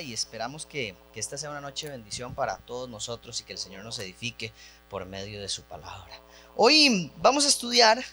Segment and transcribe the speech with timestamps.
[0.00, 3.58] y esperamos que, esta sea una noche de bendición para todos nosotros y que el
[3.58, 4.52] Señor nos edifique
[4.88, 6.22] por medio de su palabra.
[6.54, 8.04] Hoy vamos a estudiar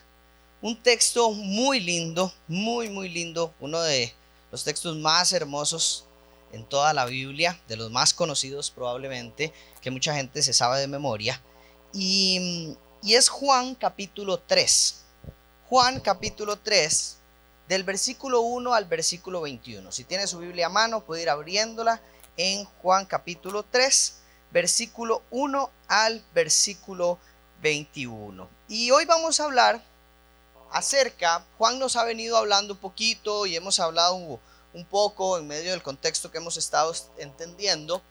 [0.63, 4.12] un texto muy lindo, muy, muy lindo, uno de
[4.52, 6.06] los textos más hermosos
[6.52, 10.88] en toda la Biblia, de los más conocidos probablemente, que mucha gente se sabe de
[10.88, 11.40] memoria,
[11.94, 15.06] y, y es Juan capítulo 3.
[15.70, 17.20] Juan capítulo 3,
[17.68, 19.91] del versículo 1 al versículo 21.
[19.91, 22.02] Si tiene su Biblia a mano, puede ir abriéndola
[22.38, 24.16] en Juan capítulo 3,
[24.52, 27.20] versículo 1 al versículo
[27.62, 28.48] 21.
[28.67, 29.81] Y hoy vamos a hablar
[30.72, 35.72] acerca, Juan nos ha venido hablando un poquito y hemos hablado un poco en medio
[35.72, 38.02] del contexto que hemos estado entendiendo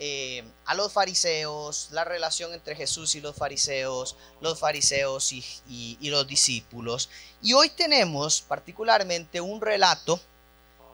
[0.00, 6.24] eh, a los fariseos, la relación entre Jesús y los fariseos, los fariseos y, los
[6.24, 7.10] discípulos.
[7.42, 10.20] Y hoy tenemos particularmente un relato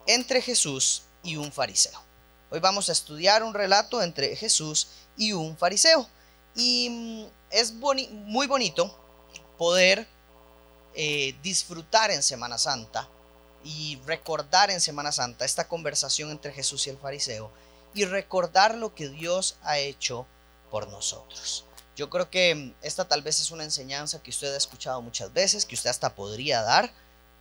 [0.06, 2.02] entre Jesús y un fariseo.
[2.50, 6.08] Hoy vamos a estudiar un relato entre Jesús y un fariseo.
[6.56, 8.96] Y mm, es muy bonito
[9.58, 10.08] poder
[10.94, 13.06] eh, disfrutar en Semana Santa
[13.64, 17.50] y recordar en Semana Santa esta conversación entre Jesús y el fariseo
[17.94, 20.26] y recordar lo que Dios ha hecho
[20.70, 21.64] por nosotros.
[21.96, 25.64] Yo creo que esta tal vez es una enseñanza que usted ha escuchado muchas veces,
[25.64, 26.92] que usted hasta podría dar.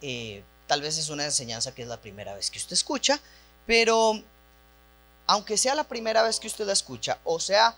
[0.01, 3.19] Eh, tal vez es una enseñanza que es la primera vez que usted escucha,
[3.65, 4.21] pero
[5.25, 7.75] aunque sea la primera vez que usted la escucha, o sea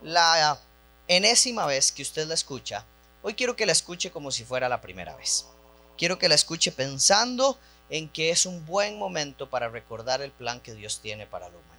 [0.00, 0.60] la
[1.08, 2.84] enésima vez que usted la escucha,
[3.22, 5.46] hoy quiero que la escuche como si fuera la primera vez.
[5.98, 7.58] Quiero que la escuche pensando
[7.90, 11.56] en que es un buen momento para recordar el plan que Dios tiene para la
[11.56, 11.71] humanidad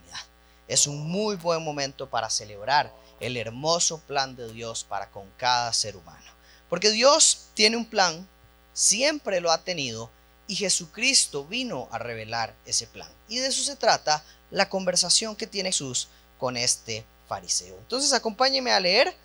[0.67, 5.71] es un muy buen momento para celebrar el hermoso plan de Dios para con cada
[5.73, 6.31] ser humano.
[6.69, 8.27] Porque Dios tiene un plan,
[8.73, 10.09] siempre lo ha tenido,
[10.47, 13.09] y Jesucristo vino a revelar ese plan.
[13.29, 17.77] Y de eso se trata la conversación que tiene Jesús con este fariseo.
[17.77, 19.15] Entonces acompáñeme a leer.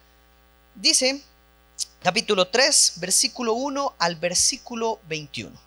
[0.75, 1.23] Dice
[2.03, 5.59] capítulo 3, versículo 1 al versículo 21.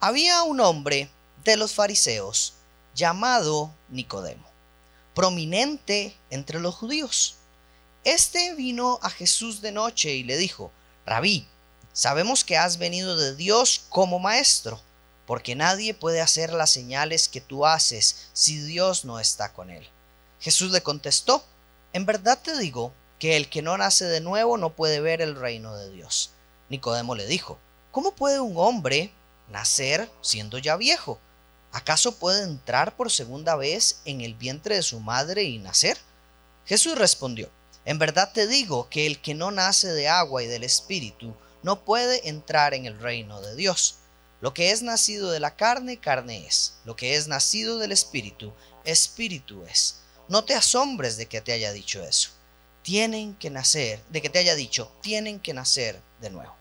[0.00, 1.08] Había un hombre
[1.42, 2.52] de los fariseos
[2.94, 4.55] llamado Nicodemo
[5.16, 7.36] prominente entre los judíos.
[8.04, 10.70] Este vino a Jesús de noche y le dijo,
[11.06, 11.48] Rabí,
[11.94, 14.78] sabemos que has venido de Dios como maestro,
[15.26, 19.88] porque nadie puede hacer las señales que tú haces si Dios no está con él.
[20.38, 21.42] Jesús le contestó,
[21.94, 25.34] En verdad te digo que el que no nace de nuevo no puede ver el
[25.34, 26.32] reino de Dios.
[26.68, 27.58] Nicodemo le dijo,
[27.90, 29.10] ¿cómo puede un hombre
[29.48, 31.18] nacer siendo ya viejo?
[31.76, 35.98] ¿Acaso puede entrar por segunda vez en el vientre de su madre y nacer?
[36.64, 37.50] Jesús respondió,
[37.84, 41.84] En verdad te digo que el que no nace de agua y del Espíritu no
[41.84, 43.96] puede entrar en el reino de Dios.
[44.40, 46.76] Lo que es nacido de la carne, carne es.
[46.86, 48.54] Lo que es nacido del Espíritu,
[48.86, 49.96] Espíritu es.
[50.28, 52.30] No te asombres de que te haya dicho eso.
[52.80, 56.56] Tienen que nacer, de que te haya dicho, tienen que nacer de nuevo.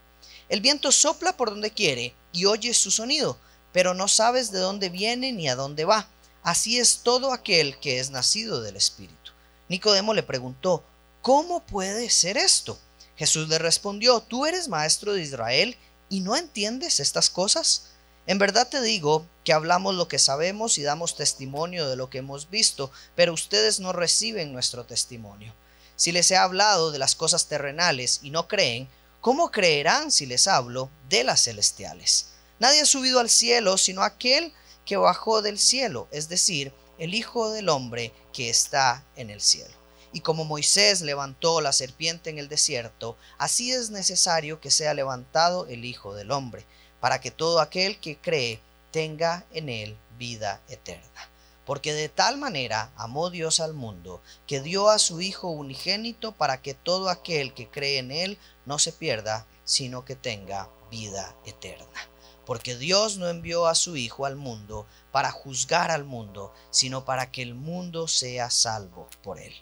[0.50, 3.40] El viento sopla por donde quiere y oyes su sonido
[3.76, 6.08] pero no sabes de dónde viene ni a dónde va.
[6.44, 9.34] Así es todo aquel que es nacido del Espíritu.
[9.68, 10.82] Nicodemo le preguntó,
[11.22, 12.80] ¿cómo puede ser esto?
[13.18, 15.76] Jesús le respondió, ¿tú eres maestro de Israel
[16.08, 17.88] y no entiendes estas cosas?
[18.28, 22.20] En verdad te digo que hablamos lo que sabemos y damos testimonio de lo que
[22.20, 25.54] hemos visto, pero ustedes no reciben nuestro testimonio.
[25.98, 28.88] Si les he hablado de las cosas terrenales y no creen,
[29.20, 32.35] ¿cómo creerán si les hablo de las celestiales?
[32.58, 34.54] Nadie ha subido al cielo sino aquel
[34.86, 39.74] que bajó del cielo, es decir, el Hijo del Hombre que está en el cielo.
[40.14, 45.68] Y como Moisés levantó la serpiente en el desierto, así es necesario que sea levantado
[45.68, 46.66] el Hijo del Hombre,
[47.02, 48.62] para que todo aquel que cree
[48.92, 51.30] tenga en él vida eterna.
[51.66, 56.62] Porque de tal manera amó Dios al mundo, que dio a su Hijo unigénito para
[56.62, 62.15] que todo aquel que cree en él no se pierda, sino que tenga vida eterna
[62.46, 67.32] porque Dios no envió a su Hijo al mundo para juzgar al mundo, sino para
[67.32, 69.54] que el mundo sea salvo por él.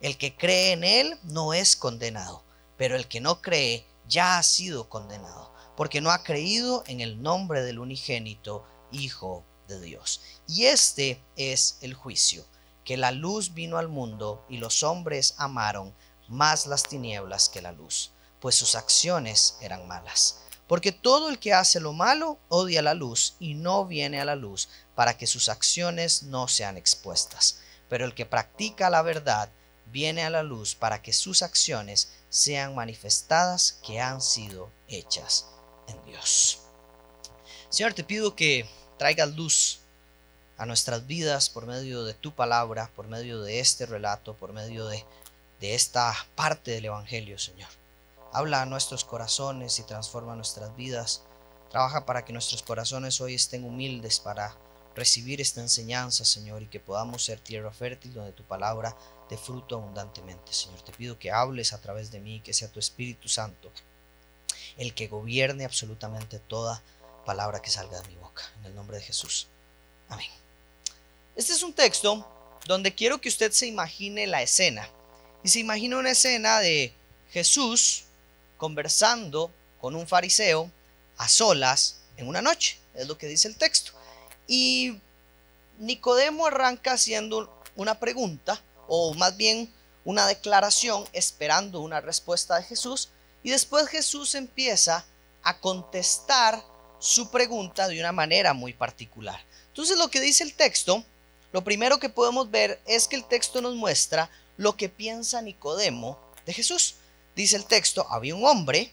[0.00, 2.42] El que cree en él no es condenado,
[2.76, 7.22] pero el que no cree ya ha sido condenado, porque no ha creído en el
[7.22, 10.20] nombre del unigénito Hijo de Dios.
[10.46, 12.44] Y este es el juicio,
[12.84, 15.94] que la luz vino al mundo y los hombres amaron
[16.28, 20.41] más las tinieblas que la luz, pues sus acciones eran malas.
[20.66, 24.36] Porque todo el que hace lo malo odia la luz y no viene a la
[24.36, 27.58] luz para que sus acciones no sean expuestas.
[27.88, 29.50] Pero el que practica la verdad
[29.86, 35.46] viene a la luz para que sus acciones sean manifestadas que han sido hechas
[35.88, 36.60] en Dios.
[37.68, 38.66] Señor, te pido que
[38.98, 39.80] traigas luz
[40.56, 44.86] a nuestras vidas por medio de tu palabra, por medio de este relato, por medio
[44.86, 45.04] de,
[45.60, 47.81] de esta parte del Evangelio, Señor.
[48.32, 51.22] Habla a nuestros corazones y transforma nuestras vidas.
[51.70, 54.56] Trabaja para que nuestros corazones hoy estén humildes para
[54.94, 58.96] recibir esta enseñanza, Señor, y que podamos ser tierra fértil donde tu palabra
[59.28, 60.52] dé fruto abundantemente.
[60.52, 63.70] Señor, te pido que hables a través de mí, que sea tu Espíritu Santo
[64.76, 66.82] el que gobierne absolutamente toda
[67.24, 68.42] palabra que salga de mi boca.
[68.60, 69.48] En el nombre de Jesús.
[70.08, 70.28] Amén.
[71.36, 72.26] Este es un texto
[72.66, 74.88] donde quiero que usted se imagine la escena.
[75.42, 76.92] Y se imagina una escena de
[77.30, 78.04] Jesús
[78.62, 79.50] conversando
[79.80, 80.70] con un fariseo
[81.16, 82.78] a solas en una noche.
[82.94, 83.90] Es lo que dice el texto.
[84.46, 85.00] Y
[85.80, 89.68] Nicodemo arranca haciendo una pregunta, o más bien
[90.04, 93.08] una declaración, esperando una respuesta de Jesús.
[93.42, 95.04] Y después Jesús empieza
[95.42, 96.62] a contestar
[97.00, 99.40] su pregunta de una manera muy particular.
[99.66, 101.02] Entonces lo que dice el texto,
[101.50, 106.16] lo primero que podemos ver es que el texto nos muestra lo que piensa Nicodemo
[106.46, 106.94] de Jesús.
[107.34, 108.92] Dice el texto, había un hombre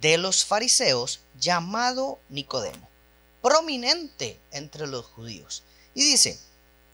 [0.00, 2.88] de los fariseos llamado Nicodemo,
[3.42, 5.62] prominente entre los judíos.
[5.94, 6.38] Y dice,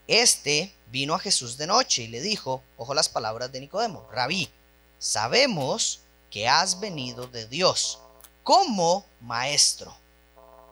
[0.08, 4.50] este vino a Jesús de noche y le dijo, ojo las palabras de Nicodemo, rabí,
[4.99, 6.00] sabemos
[6.31, 7.99] que has venido de Dios
[8.43, 9.96] como maestro,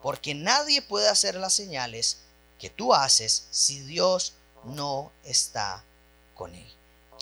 [0.03, 2.19] porque nadie puede hacer las señales
[2.59, 4.35] que tú haces si Dios
[4.65, 5.85] no está
[6.35, 6.67] con él.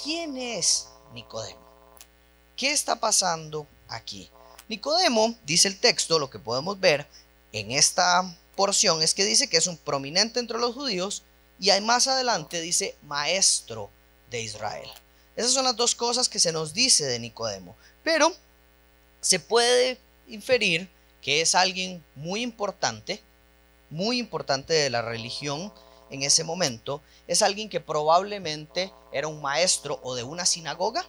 [0.03, 1.68] ¿Quién es Nicodemo?
[2.59, 4.29] ¿Qué está pasando aquí?
[4.69, 7.07] Nicodemo, dice el texto, lo que podemos ver
[7.53, 11.23] en esta porción es que dice que es un prominente entre los judíos
[11.61, 13.91] y más adelante dice maestro
[14.29, 14.91] de Israel.
[15.37, 17.77] Esas son las dos cosas que se nos dice de Nicodemo.
[18.03, 18.35] Pero
[19.21, 19.97] se puede
[20.27, 20.91] inferir
[21.23, 23.23] que es alguien muy importante,
[23.89, 25.73] muy importante de la religión
[26.11, 27.03] en ese momento.
[27.29, 31.07] Es alguien que probablemente era un maestro o de una sinagoga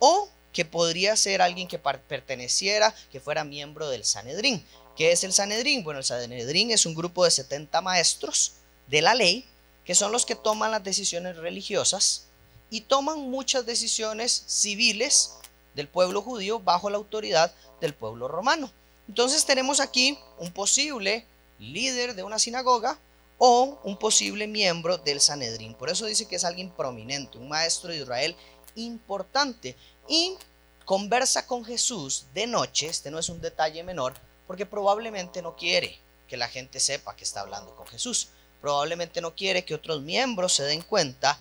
[0.00, 4.64] o que podría ser alguien que perteneciera, que fuera miembro del Sanedrín.
[4.96, 5.84] ¿Qué es el Sanedrín?
[5.84, 8.54] Bueno, el Sanedrín es un grupo de 70 maestros
[8.86, 9.44] de la ley
[9.84, 12.28] que son los que toman las decisiones religiosas
[12.70, 15.34] y toman muchas decisiones civiles
[15.74, 18.72] del pueblo judío bajo la autoridad del pueblo romano.
[19.08, 21.26] Entonces tenemos aquí un posible
[21.58, 22.98] líder de una sinagoga
[23.36, 25.74] o un posible miembro del Sanedrín.
[25.74, 28.34] Por eso dice que es alguien prominente, un maestro de Israel
[28.76, 29.76] importante.
[30.08, 30.36] Y
[30.84, 34.14] conversa con Jesús de noche, este no es un detalle menor,
[34.46, 35.98] porque probablemente no quiere
[36.28, 38.28] que la gente sepa que está hablando con Jesús.
[38.60, 41.38] Probablemente no quiere que otros miembros se den cuenta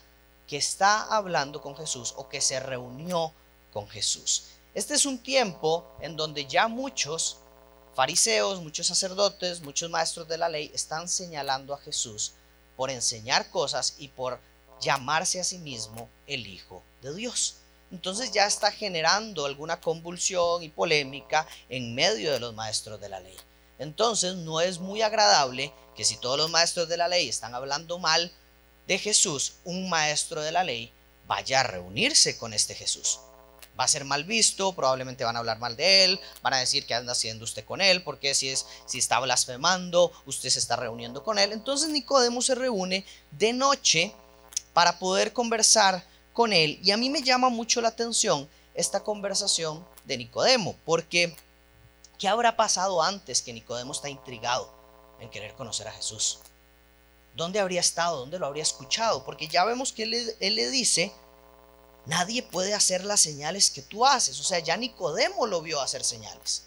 [0.47, 3.33] que está hablando con Jesús o que se reunió
[3.73, 4.45] con Jesús.
[4.73, 7.37] Este es un tiempo en donde ya muchos
[7.95, 12.33] fariseos, muchos sacerdotes, muchos maestros de la ley están señalando a Jesús
[12.75, 14.39] por enseñar cosas y por
[14.81, 17.57] llamarse a sí mismo el Hijo de Dios.
[17.91, 23.19] Entonces ya está generando alguna convulsión y polémica en medio de los maestros de la
[23.19, 23.37] ley.
[23.77, 27.99] Entonces no es muy agradable que si todos los maestros de la ley están hablando
[27.99, 28.31] mal
[28.87, 30.91] de Jesús, un maestro de la ley
[31.27, 33.19] vaya a reunirse con este Jesús
[33.79, 36.85] va a ser mal visto, probablemente van a hablar mal de él, van a decir
[36.85, 40.75] que anda haciendo usted con él, porque si es si está blasfemando, usted se está
[40.75, 41.51] reuniendo con él.
[41.51, 44.13] Entonces Nicodemo se reúne de noche
[44.73, 46.05] para poder conversar
[46.35, 51.33] con él y a mí me llama mucho la atención esta conversación de Nicodemo, porque
[52.19, 54.69] ¿qué habrá pasado antes que Nicodemo está intrigado
[55.21, 56.39] en querer conocer a Jesús?
[57.35, 58.19] ¿Dónde habría estado?
[58.19, 59.23] ¿Dónde lo habría escuchado?
[59.23, 61.13] Porque ya vemos que él, le dice
[62.05, 64.39] Nadie puede hacer las señales que tú haces.
[64.39, 66.65] O sea, ya Nicodemo lo vio hacer señales.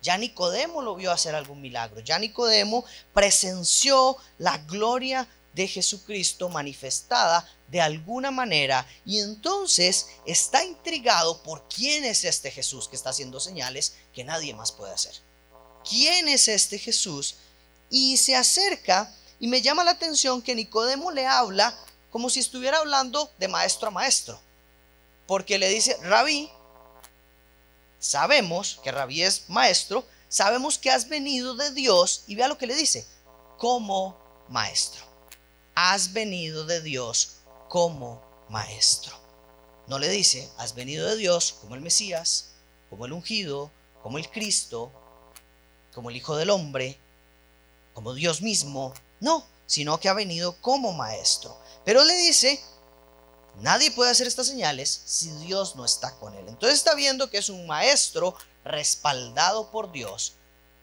[0.00, 2.00] Ya Nicodemo lo vio hacer algún milagro.
[2.00, 11.42] Ya Nicodemo presenció la gloria de Jesucristo manifestada de alguna manera y entonces está intrigado
[11.42, 15.14] por quién es este Jesús que está haciendo señales que nadie más puede hacer.
[15.88, 17.36] ¿Quién es este Jesús?
[17.90, 21.76] Y se acerca y me llama la atención que Nicodemo le habla
[22.10, 24.40] como si estuviera hablando de maestro a maestro
[25.26, 26.50] porque le dice, Rabí,
[27.98, 32.66] sabemos que Rabí es maestro, sabemos que has venido de Dios, y vea lo que
[32.66, 33.06] le dice,
[33.58, 34.16] como
[34.48, 35.04] maestro.
[35.78, 37.36] Has venido de Dios
[37.68, 39.14] como maestro.
[39.86, 42.52] No le dice, has venido de Dios como el Mesías,
[42.88, 43.70] como el ungido,
[44.02, 44.90] como el Cristo,
[45.94, 46.98] como el Hijo del Hombre,
[47.92, 48.94] como Dios mismo.
[49.20, 51.56] No, sino que ha venido como maestro.
[51.84, 52.58] Pero le dice,
[53.60, 56.46] Nadie puede hacer estas señales si Dios no está con él.
[56.48, 60.34] Entonces está viendo que es un maestro respaldado por Dios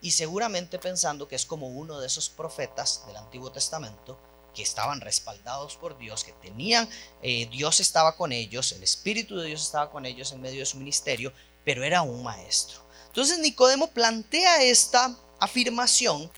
[0.02, 4.18] y seguramente pensando que es como uno de esos profetas del Antiguo Testamento
[4.54, 6.88] que estaban respaldados por Dios, que tenían,
[7.22, 10.66] eh, Dios estaba con ellos, el Espíritu de Dios estaba con ellos en medio de
[10.66, 11.34] su ministerio,
[11.64, 12.82] pero era un maestro.
[13.08, 16.32] Entonces Nicodemo plantea esta afirmación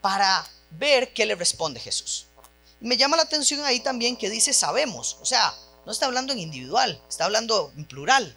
[0.00, 2.26] para ver qué le responde Jesús.
[2.80, 5.54] Me llama la atención ahí también que dice sabemos, o sea,
[5.86, 8.36] no está hablando en individual, está hablando en plural.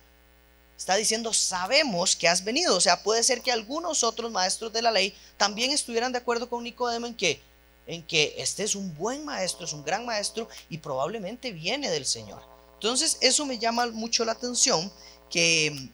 [0.77, 2.77] Está diciendo, sabemos que has venido.
[2.77, 6.48] O sea, puede ser que algunos otros maestros de la ley también estuvieran de acuerdo
[6.48, 7.41] con Nicodemo en que,
[7.89, 12.05] en que este es un buen maestro, es un gran maestro y probablemente viene del
[12.05, 12.39] Señor.
[12.75, 14.91] Entonces, eso me llama mucho la atención
[15.27, 15.89] que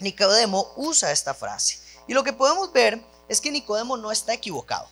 [0.00, 1.78] Nicodemo usa esta frase.
[2.06, 4.86] Y lo que podemos ver es que Nicodemo no está equivocado,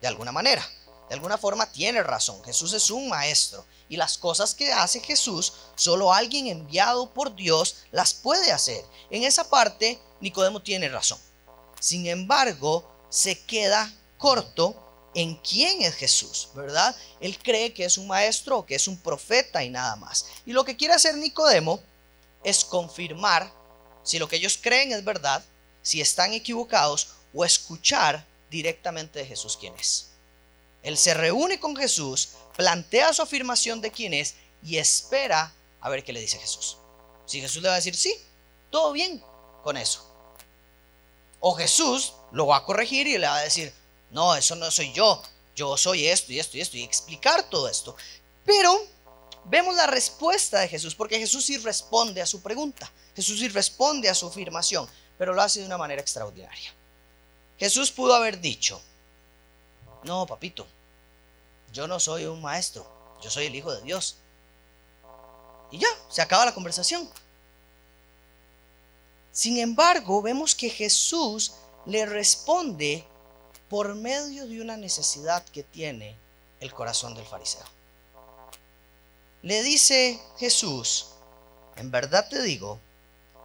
[0.00, 0.68] de alguna manera.
[1.08, 2.42] De alguna forma tiene razón.
[2.42, 7.84] Jesús es un maestro y las cosas que hace Jesús, solo alguien enviado por Dios
[7.92, 8.84] las puede hacer.
[9.10, 11.20] En esa parte, Nicodemo tiene razón.
[11.78, 14.87] Sin embargo, se queda corto
[15.18, 16.94] en quién es Jesús, ¿verdad?
[17.18, 20.26] Él cree que es un maestro o que es un profeta y nada más.
[20.46, 21.80] Y lo que quiere hacer Nicodemo
[22.44, 23.52] es confirmar
[24.04, 25.44] si lo que ellos creen es verdad,
[25.82, 30.10] si están equivocados o escuchar directamente de Jesús quién es.
[30.84, 36.04] Él se reúne con Jesús, plantea su afirmación de quién es y espera a ver
[36.04, 36.76] qué le dice Jesús.
[37.26, 38.14] Si Jesús le va a decir, sí,
[38.70, 39.20] todo bien
[39.64, 40.08] con eso.
[41.40, 43.74] O Jesús lo va a corregir y le va a decir,
[44.10, 45.22] no, eso no soy yo,
[45.54, 47.96] yo soy esto y esto y esto, y explicar todo esto.
[48.44, 48.78] Pero
[49.44, 54.08] vemos la respuesta de Jesús, porque Jesús sí responde a su pregunta, Jesús sí responde
[54.08, 54.88] a su afirmación,
[55.18, 56.74] pero lo hace de una manera extraordinaria.
[57.58, 58.80] Jesús pudo haber dicho,
[60.04, 60.66] no, papito,
[61.72, 62.86] yo no soy un maestro,
[63.20, 64.16] yo soy el Hijo de Dios.
[65.70, 67.08] Y ya, se acaba la conversación.
[69.32, 71.52] Sin embargo, vemos que Jesús
[71.84, 73.04] le responde
[73.68, 76.16] por medio de una necesidad que tiene
[76.60, 77.64] el corazón del fariseo.
[79.42, 81.08] Le dice Jesús,
[81.76, 82.80] en verdad te digo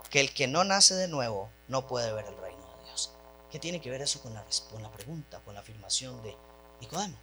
[0.09, 3.11] que el que no nace de nuevo no puede ver el reino de Dios.
[3.51, 6.35] ¿Qué tiene que ver eso con la, con la pregunta, con la afirmación de
[6.81, 7.17] Nicodemo?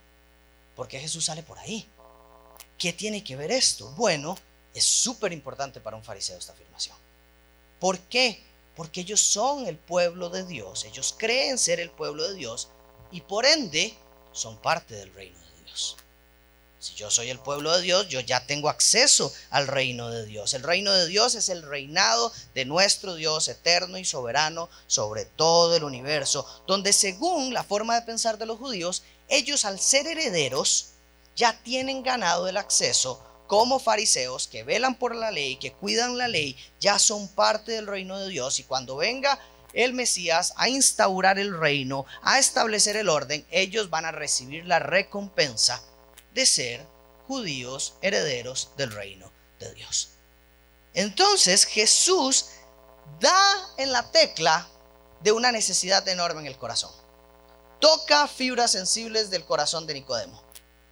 [0.77, 1.89] ¿Por qué Jesús sale por ahí?
[2.79, 3.91] ¿Qué tiene que ver esto?
[3.93, 4.37] Bueno,
[4.73, 6.97] es súper importante para un fariseo esta afirmación.
[7.81, 8.43] ¿Por qué?
[8.77, 12.69] Porque ellos son el pueblo de Dios, ellos creen ser el pueblo de Dios
[13.11, 13.95] y por ende
[14.33, 15.97] son parte del reino de Dios.
[16.79, 20.55] Si yo soy el pueblo de Dios, yo ya tengo acceso al reino de Dios.
[20.55, 25.77] El reino de Dios es el reinado de nuestro Dios eterno y soberano sobre todo
[25.77, 30.87] el universo, donde según la forma de pensar de los judíos, ellos al ser herederos
[31.37, 36.29] ya tienen ganado el acceso como fariseos que velan por la ley, que cuidan la
[36.29, 39.41] ley, ya son parte del reino de Dios y cuando venga
[39.73, 44.79] el Mesías a instaurar el reino, a establecer el orden, ellos van a recibir la
[44.79, 45.83] recompensa
[46.35, 46.87] de ser
[47.27, 50.11] judíos herederos del reino de Dios.
[50.95, 52.47] Entonces Jesús
[53.21, 54.69] da en la tecla
[55.23, 56.91] de una necesidad enorme en el corazón.
[57.79, 60.43] Toca fibras sensibles del corazón de Nicodemo.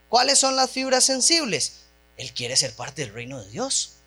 [0.08, 1.84] ¿Cuáles son las fibras sensibles?
[2.16, 3.97] Él quiere ser parte del reino de Dios.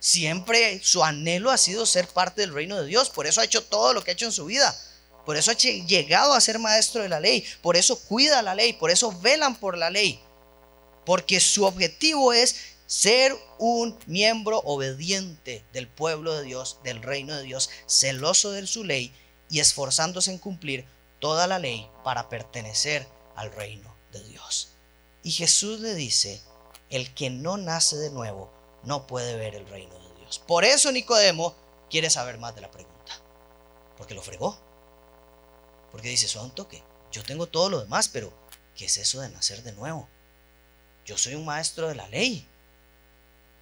[0.00, 3.10] Siempre su anhelo ha sido ser parte del reino de Dios.
[3.10, 4.76] Por eso ha hecho todo lo que ha hecho en su vida.
[5.24, 7.44] Por eso ha llegado a ser maestro de la ley.
[7.62, 8.72] Por eso cuida la ley.
[8.72, 10.20] Por eso velan por la ley
[11.04, 17.42] porque su objetivo es ser un miembro obediente del pueblo de Dios, del reino de
[17.42, 19.12] Dios, celoso de su ley
[19.48, 20.84] y esforzándose en cumplir
[21.18, 24.68] toda la ley para pertenecer al reino de Dios.
[25.22, 26.42] Y Jesús le dice,
[26.88, 28.50] el que no nace de nuevo
[28.82, 30.38] no puede ver el reino de Dios.
[30.38, 31.54] Por eso Nicodemo
[31.90, 33.12] quiere saber más de la pregunta,
[33.96, 34.56] porque lo fregó.
[35.90, 38.32] Porque dice, son toque, yo tengo todo lo demás, pero
[38.76, 40.08] ¿qué es eso de nacer de nuevo?
[41.04, 42.46] Yo soy un maestro de la ley.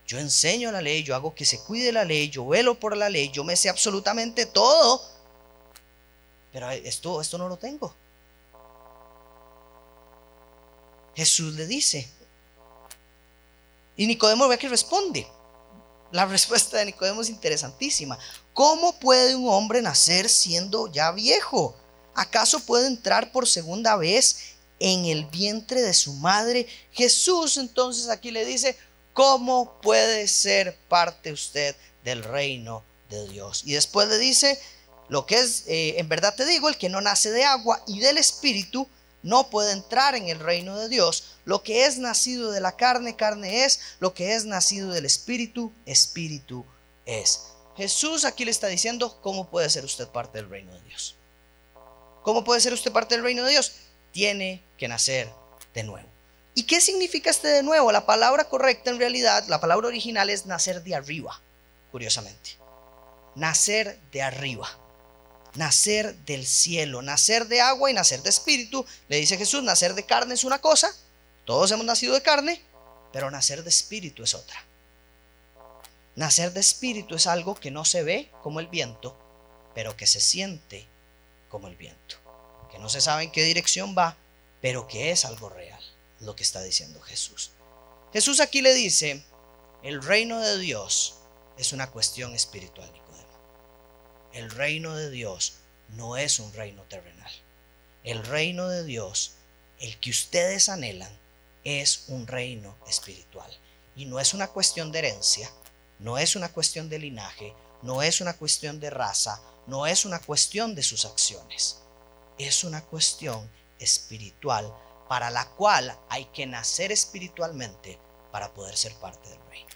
[0.06, 3.10] Yo enseño la ley, yo hago que se cuide la ley, yo velo por la
[3.10, 5.02] ley, yo me sé absolutamente todo.
[6.52, 7.94] Pero esto, esto no lo tengo.
[11.14, 12.08] Jesús le dice.
[13.98, 15.28] Y Nicodemo ve que responde.
[16.10, 18.18] La respuesta de Nicodemo es interesantísima.
[18.54, 21.76] ¿Cómo puede un hombre nacer siendo ya viejo?
[22.14, 26.66] ¿Acaso puede entrar por segunda vez en el vientre de su madre.
[26.92, 28.76] Jesús entonces aquí le dice,
[29.12, 33.62] ¿cómo puede ser parte usted del reino de Dios?
[33.64, 34.58] Y después le dice,
[35.08, 38.00] lo que es, eh, en verdad te digo, el que no nace de agua y
[38.00, 38.88] del espíritu,
[39.22, 41.36] no puede entrar en el reino de Dios.
[41.44, 43.80] Lo que es nacido de la carne, carne es.
[44.00, 46.64] Lo que es nacido del espíritu, espíritu
[47.06, 47.44] es.
[47.76, 51.16] Jesús aquí le está diciendo cómo puede ser usted parte del reino de Dios.
[52.22, 53.72] ¿Cómo puede ser usted parte del reino de Dios?
[54.12, 55.28] tiene que nacer
[55.74, 56.08] de nuevo.
[56.54, 57.92] ¿Y qué significa este de nuevo?
[57.92, 61.40] La palabra correcta en realidad, la palabra original es nacer de arriba,
[61.92, 62.56] curiosamente.
[63.36, 64.68] Nacer de arriba.
[65.58, 68.86] Nacer del cielo, nacer de agua y nacer de espíritu.
[69.08, 70.94] Le dice Jesús, nacer de carne es una cosa,
[71.44, 72.62] todos hemos nacido de carne,
[73.12, 74.64] pero nacer de espíritu es otra.
[76.14, 79.16] Nacer de espíritu es algo que no se ve como el viento,
[79.74, 80.86] pero que se siente
[81.48, 82.16] como el viento.
[82.70, 84.16] Que no se sabe en qué dirección va,
[84.60, 85.82] pero que es algo real
[86.20, 87.50] lo que está diciendo Jesús.
[88.12, 89.24] Jesús aquí le dice,
[89.82, 91.16] el reino de Dios
[91.56, 92.92] es una cuestión espiritual.
[94.32, 95.54] El reino de Dios
[95.88, 97.32] no es un reino terrenal.
[98.04, 99.32] El reino de Dios,
[99.80, 101.16] el que ustedes anhelan,
[101.64, 103.50] es un reino espiritual.
[103.96, 105.50] Y no es una cuestión de herencia,
[105.98, 110.20] no es una cuestión de linaje, no es una cuestión de raza, no es una
[110.20, 111.80] cuestión de sus acciones.
[112.38, 114.72] Es una cuestión espiritual
[115.08, 117.98] para la cual hay que nacer espiritualmente
[118.30, 119.70] para poder ser parte del reino.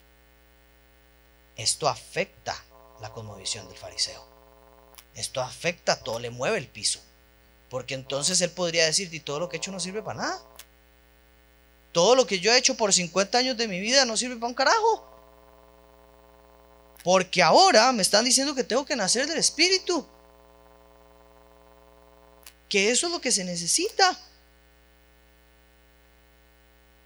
[1.56, 2.56] Esto afecta
[3.00, 4.31] la conmovisión del fariseo.
[5.14, 7.00] Esto afecta todo, le mueve el piso.
[7.68, 10.42] Porque entonces él podría decir, todo lo que he hecho no sirve para nada.
[11.92, 14.48] Todo lo que yo he hecho por 50 años de mi vida no sirve para
[14.48, 15.06] un carajo.
[17.04, 20.06] Porque ahora me están diciendo que tengo que nacer del Espíritu.
[22.68, 24.18] Que eso es lo que se necesita.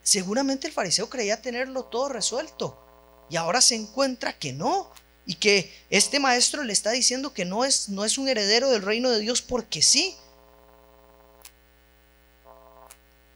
[0.03, 2.79] Seguramente el fariseo creía tenerlo todo resuelto
[3.29, 4.91] y ahora se encuentra que no
[5.27, 8.83] y que este maestro le está diciendo que no es, no es un heredero del
[8.83, 10.17] reino de Dios porque sí.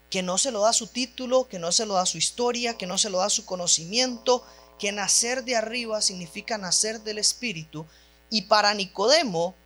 [0.09, 2.87] Que no se lo da su título, que no se lo da su historia, que
[2.87, 4.44] no se lo da su conocimiento,
[4.78, 7.85] que nacer de arriba significa nacer del Espíritu.
[8.30, 9.56] Y para Nicodemo,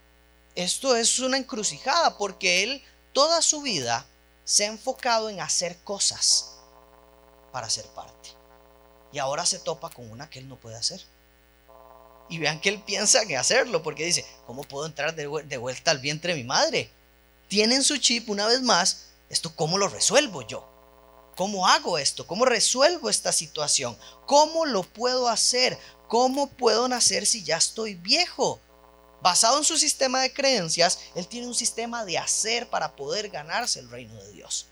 [0.54, 4.06] esto es una encrucijada porque él toda su vida
[4.44, 6.54] se ha enfocado en hacer cosas
[7.52, 8.30] para ser parte.
[9.12, 11.04] Y ahora se topa con una que él no puede hacer.
[12.28, 15.98] Y vean que él piensa en hacerlo, porque dice, ¿cómo puedo entrar de, vuelta al
[15.98, 16.90] vientre de mi madre?
[17.48, 20.68] Tienen su chip una vez más, esto cómo lo resuelvo yo.
[21.36, 22.26] ¿Cómo hago esto?
[22.26, 23.98] ¿Cómo resuelvo esta situación?
[24.26, 25.78] ¿Cómo lo puedo hacer?
[26.08, 28.60] ¿Cómo puedo nacer si ya estoy viejo?
[29.20, 33.80] Basado en su sistema de creencias, él tiene un sistema de hacer para poder ganarse
[33.80, 34.68] el reino de Dios.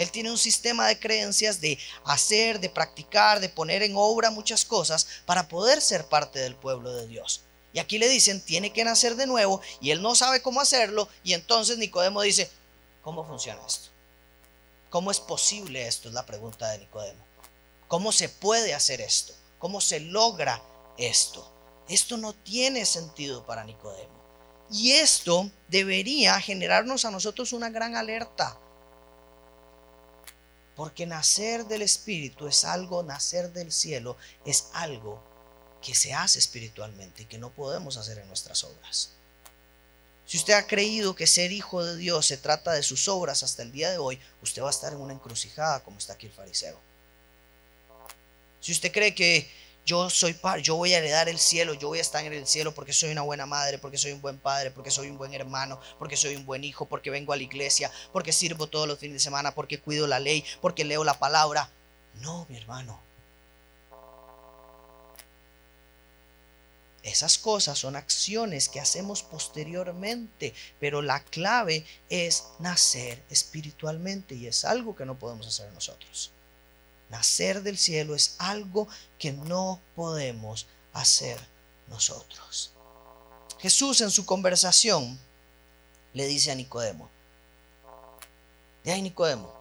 [0.00, 4.64] Él tiene un sistema de creencias de hacer, de practicar, de poner en obra muchas
[4.64, 7.42] cosas para poder ser parte del pueblo de Dios.
[7.74, 11.06] Y aquí le dicen, tiene que nacer de nuevo y él no sabe cómo hacerlo.
[11.22, 12.50] Y entonces Nicodemo dice,
[13.02, 13.90] ¿cómo funciona esto?
[14.88, 16.08] ¿Cómo es posible esto?
[16.08, 17.22] Es la pregunta de Nicodemo.
[17.86, 19.34] ¿Cómo se puede hacer esto?
[19.58, 20.62] ¿Cómo se logra
[20.96, 21.46] esto?
[21.90, 24.18] Esto no tiene sentido para Nicodemo.
[24.70, 28.58] Y esto debería generarnos a nosotros una gran alerta
[30.80, 34.16] porque nacer del Espíritu es algo, nacer del cielo
[34.46, 35.22] es algo
[35.82, 39.10] que se hace espiritualmente y que no podemos hacer en nuestras obras.
[40.24, 43.62] Si usted ha creído que ser hijo de Dios se trata de sus obras hasta
[43.62, 46.32] el día de hoy, usted va a estar en una encrucijada como está aquí el
[46.32, 46.80] fariseo.
[48.60, 49.50] Si usted cree que
[49.90, 52.46] yo soy par, yo voy a heredar el cielo, yo voy a estar en el
[52.46, 55.34] cielo porque soy una buena madre, porque soy un buen padre, porque soy un buen
[55.34, 59.00] hermano, porque soy un buen hijo, porque vengo a la iglesia, porque sirvo todos los
[59.00, 61.68] fines de semana, porque cuido la ley, porque leo la palabra.
[62.20, 63.00] No, mi hermano.
[67.02, 74.64] Esas cosas son acciones que hacemos posteriormente, pero la clave es nacer espiritualmente y es
[74.64, 76.30] algo que no podemos hacer nosotros.
[77.10, 81.38] Nacer del cielo es algo que no podemos hacer
[81.88, 82.72] nosotros.
[83.58, 85.18] Jesús en su conversación
[86.14, 87.10] le dice a Nicodemo,
[88.84, 89.52] de ahí Nicodemo,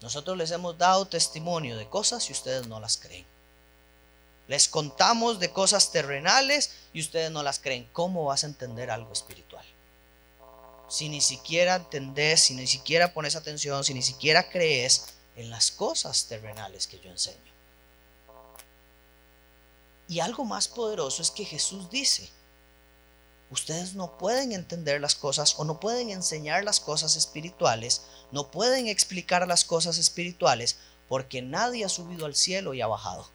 [0.00, 3.26] nosotros les hemos dado testimonio de cosas y ustedes no las creen.
[4.48, 7.88] Les contamos de cosas terrenales y ustedes no las creen.
[7.92, 9.64] ¿Cómo vas a entender algo espiritual?
[10.88, 15.70] Si ni siquiera entendés, si ni siquiera pones atención, si ni siquiera crees, en las
[15.70, 17.52] cosas terrenales que yo enseño.
[20.08, 22.28] Y algo más poderoso es que Jesús dice,
[23.50, 28.88] ustedes no pueden entender las cosas o no pueden enseñar las cosas espirituales, no pueden
[28.88, 30.76] explicar las cosas espirituales
[31.08, 33.26] porque nadie ha subido al cielo y ha bajado.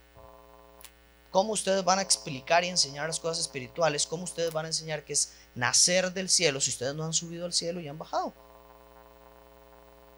[1.32, 4.08] ¿Cómo ustedes van a explicar y enseñar las cosas espirituales?
[4.08, 7.46] ¿Cómo ustedes van a enseñar que es nacer del cielo si ustedes no han subido
[7.46, 8.34] al cielo y han bajado?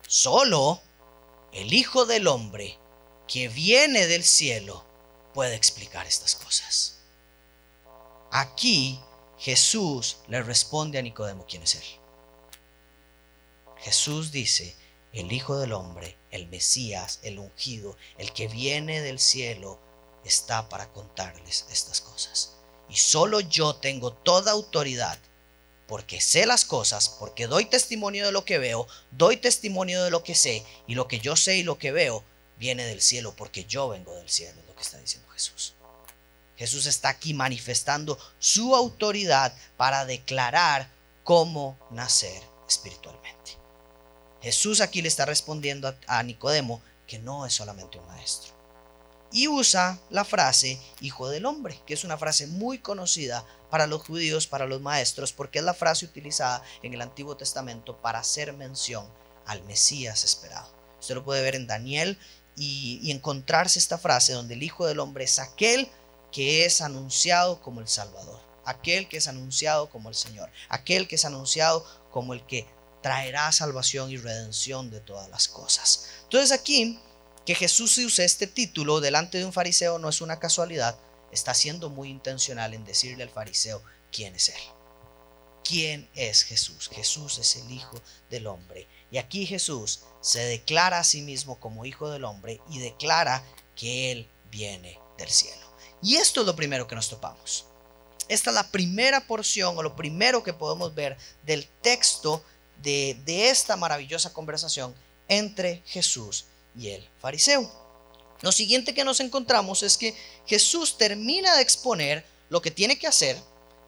[0.07, 0.81] Solo
[1.51, 2.77] el Hijo del Hombre,
[3.27, 4.85] que viene del cielo,
[5.33, 6.99] puede explicar estas cosas.
[8.31, 8.99] Aquí
[9.37, 11.83] Jesús le responde a Nicodemo quién es Él.
[13.77, 14.75] Jesús dice,
[15.13, 19.79] el Hijo del Hombre, el Mesías, el ungido, el que viene del cielo,
[20.25, 22.55] está para contarles estas cosas.
[22.89, 25.17] Y solo yo tengo toda autoridad,
[25.89, 30.23] porque sé las cosas, porque doy testimonio de lo que veo, doy testimonio de lo
[30.23, 32.23] que sé, y lo que yo sé y lo que veo
[32.57, 35.73] viene del cielo, porque yo vengo del cielo, es lo que está diciendo Jesús.
[36.57, 40.91] Jesús está aquí manifestando su autoridad para declarar
[41.23, 43.57] cómo nacer espiritualmente.
[44.43, 48.58] Jesús aquí le está respondiendo a Nicodemo que no es solamente un maestro.
[49.31, 54.03] Y usa la frase hijo del hombre, que es una frase muy conocida para los
[54.03, 58.53] judíos, para los maestros, porque es la frase utilizada en el Antiguo Testamento para hacer
[58.53, 59.07] mención
[59.45, 60.67] al Mesías esperado.
[60.99, 62.17] Usted lo puede ver en Daniel
[62.55, 65.89] y, encontrarse esta frase donde el Hijo del Hombre es aquel
[66.31, 71.15] que es anunciado como el Salvador, aquel que es anunciado como el Señor, aquel que
[71.15, 72.67] es anunciado como el que
[73.01, 76.09] traerá salvación y redención de todas las cosas.
[76.23, 76.99] Entonces aquí,
[77.49, 80.99] que Jesús use este título delante de un fariseo no es una casualidad,
[81.31, 83.81] está siendo muy intencional en decirle al fariseo
[84.11, 84.61] quién es él.
[85.63, 86.91] ¿Quién es Jesús?
[86.93, 88.87] Jesús es el Hijo del Hombre.
[89.09, 93.43] Y aquí Jesús se declara a sí mismo como Hijo del Hombre y declara
[93.75, 95.73] que Él viene del cielo.
[96.03, 97.65] Y esto es lo primero que nos topamos.
[98.27, 102.43] Esta es la primera porción o lo primero que podemos ver del texto
[102.83, 103.17] de,
[103.49, 104.93] esta maravillosa conversación
[105.27, 106.45] entre Jesús
[106.79, 107.69] y el fariseo.
[108.41, 110.15] Lo siguiente que nos encontramos es que
[110.45, 113.37] Jesús termina de exponer lo que tiene que hacer,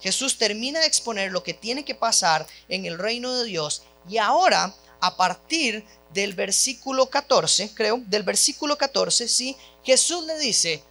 [0.02, 4.18] Jesús termina de exponer lo que tiene que pasar en el reino de Dios y
[4.18, 10.84] ahora a partir del versículo 14, creo, del versículo 14, sí, Jesús le dice,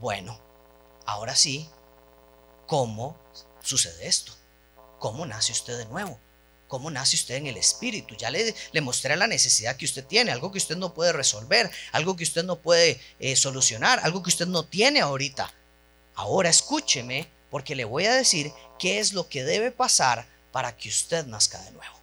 [0.00, 0.38] bueno,
[1.06, 1.68] ahora sí,
[2.66, 3.16] ¿cómo
[3.62, 4.32] sucede esto?
[4.98, 6.18] ¿Cómo nace usted de nuevo?
[6.68, 8.14] Cómo nace usted en el espíritu.
[8.14, 11.70] Ya le, le, mostré la necesidad que usted tiene, algo que usted no puede resolver,
[11.92, 15.52] algo que usted no puede eh, solucionar, algo que usted no tiene ahorita.
[16.14, 20.88] Ahora escúcheme porque le voy a decir qué es lo que debe pasar para que
[20.88, 21.96] usted nazca de nuevo.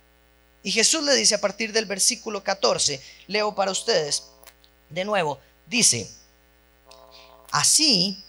[0.63, 4.23] Y Jesús le dice a partir del versículo 14, leo para ustedes
[4.89, 6.10] de nuevo, dice,
[7.51, 8.25] así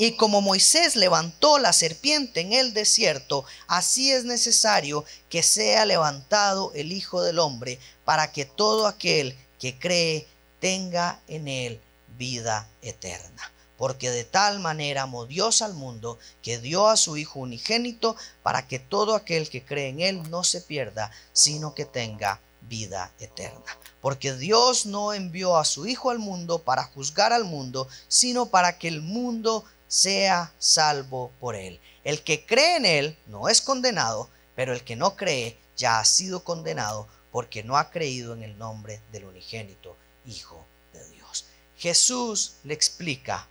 [0.00, 6.72] y como Moisés levantó la serpiente en el desierto, así es necesario que sea levantado
[6.74, 10.26] el Hijo del Hombre, para que todo aquel que cree
[10.58, 11.82] tenga en él
[12.16, 13.52] vida eterna.
[13.76, 18.66] Porque de tal manera amó Dios al mundo que dio a su Hijo unigénito para
[18.66, 23.76] que todo aquel que cree en él no se pierda, sino que tenga vida eterna.
[24.00, 28.78] Porque Dios no envió a su Hijo al mundo para juzgar al mundo, sino para
[28.78, 31.80] que el mundo sea salvo por él.
[32.04, 36.04] El que cree en él no es condenado, pero el que no cree ya ha
[36.04, 41.46] sido condenado porque no ha creído en el nombre del unigénito Hijo de Dios.
[41.76, 43.48] Jesús le explica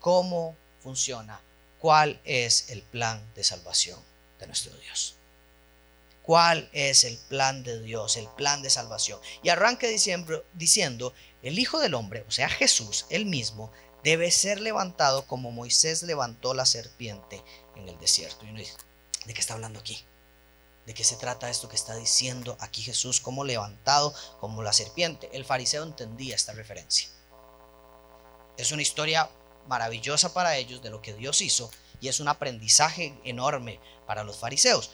[0.00, 1.40] cómo funciona,
[1.78, 4.00] cuál es el plan de salvación
[4.40, 5.14] de nuestro Dios.
[6.22, 9.20] ¿Cuál es el plan de Dios, el plan de salvación?
[9.42, 13.70] Y arranca diciendo, el Hijo del Hombre, o sea Jesús, él mismo,
[14.02, 17.42] debe ser levantado como Moisés levantó la serpiente
[17.76, 18.44] en el desierto.
[18.44, 18.74] Y uno dice,
[19.26, 20.04] ¿de qué está hablando aquí?
[20.86, 25.28] ¿De qué se trata esto que está diciendo aquí Jesús como levantado como la serpiente?
[25.32, 27.08] El fariseo entendía esta referencia.
[28.56, 29.28] Es una historia
[29.68, 34.38] maravillosa para ellos de lo que Dios hizo y es un aprendizaje enorme para los
[34.38, 34.90] fariseos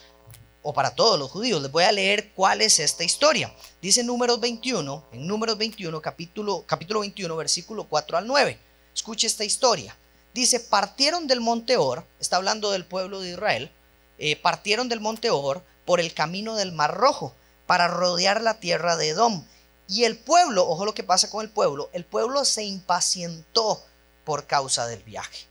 [0.62, 1.62] o para todos los judíos.
[1.62, 3.54] Les voy a leer cuál es esta historia.
[3.80, 8.58] Dice Números 21, en Números 21, capítulo, capítulo 21, versículo 4 al 9.
[8.96, 9.94] Escuche esta historia.
[10.32, 13.70] Dice, partieron del monte Or, está hablando del pueblo de Israel,
[14.16, 17.34] eh, partieron del monte Or por el camino del Mar Rojo
[17.66, 19.44] para rodear la tierra de Edom.
[19.86, 23.84] Y el pueblo, ojo lo que pasa con el pueblo, el pueblo se impacientó
[24.24, 25.46] por causa del viaje.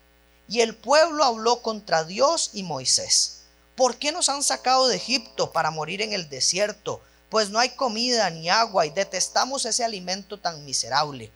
[0.49, 3.43] Y el pueblo habló contra Dios y Moisés.
[3.75, 6.99] ¿Por qué nos han sacado de Egipto para morir en el desierto?
[7.29, 11.31] Pues no hay comida ni agua y detestamos ese alimento tan miserable.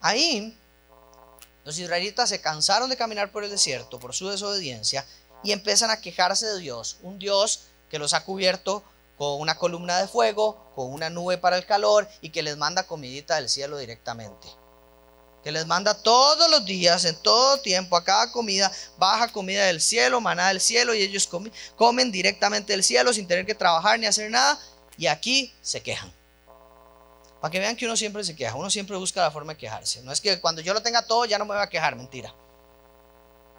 [0.00, 0.56] Ahí
[1.64, 5.04] los israelitas se cansaron de caminar por el desierto por su desobediencia
[5.42, 8.82] y empiezan a quejarse de Dios, un Dios que los ha cubierto
[9.16, 12.86] con una columna de fuego, con una nube para el calor y que les manda
[12.86, 14.48] comidita del cielo directamente.
[15.44, 19.80] Que les manda todos los días, en todo tiempo, a cada comida, baja comida del
[19.80, 21.28] cielo, maná del cielo, y ellos
[21.76, 24.58] comen directamente del cielo sin tener que trabajar ni hacer nada,
[24.98, 26.12] y aquí se quejan.
[27.40, 30.02] Para que vean que uno siempre se queja, uno siempre busca la forma de quejarse.
[30.02, 32.34] No es que cuando yo lo tenga todo ya no me voy a quejar, mentira.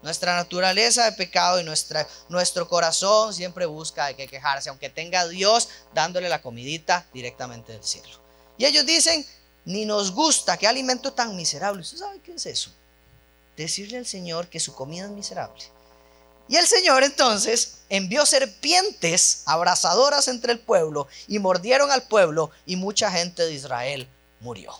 [0.02, 5.28] Nuestra naturaleza de pecado y nuestro corazón siempre busca de que quejarse, aunque tenga a
[5.28, 8.20] Dios dándole la comidita directamente del cielo.
[8.58, 9.24] Y ellos dicen,
[9.64, 11.82] ni nos gusta, qué alimento tan miserable.
[11.82, 12.72] ¿Usted sabe qué es eso?
[13.56, 15.62] Decirle al Señor que su comida es miserable.
[16.48, 22.76] Y el Señor entonces envió serpientes abrasadoras entre el pueblo y mordieron al pueblo y
[22.76, 24.08] mucha gente de Israel
[24.40, 24.72] murió.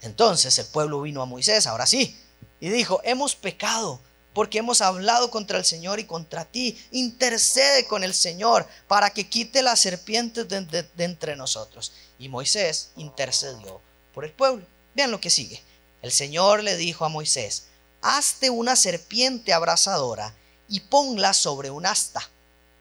[0.00, 2.18] Entonces el pueblo vino a Moisés, ahora sí,
[2.58, 4.00] y dijo, hemos pecado
[4.32, 6.82] porque hemos hablado contra el Señor y contra ti.
[6.90, 11.92] Intercede con el Señor para que quite las serpientes de, entre nosotros.
[12.18, 13.82] Y Moisés intercedió
[14.14, 14.64] por el pueblo.
[14.94, 15.62] Vean lo que sigue.
[16.00, 17.64] El Señor le dijo a Moisés,
[18.00, 20.34] hazte una serpiente abrasadora
[20.72, 22.26] y ponla sobre un asta.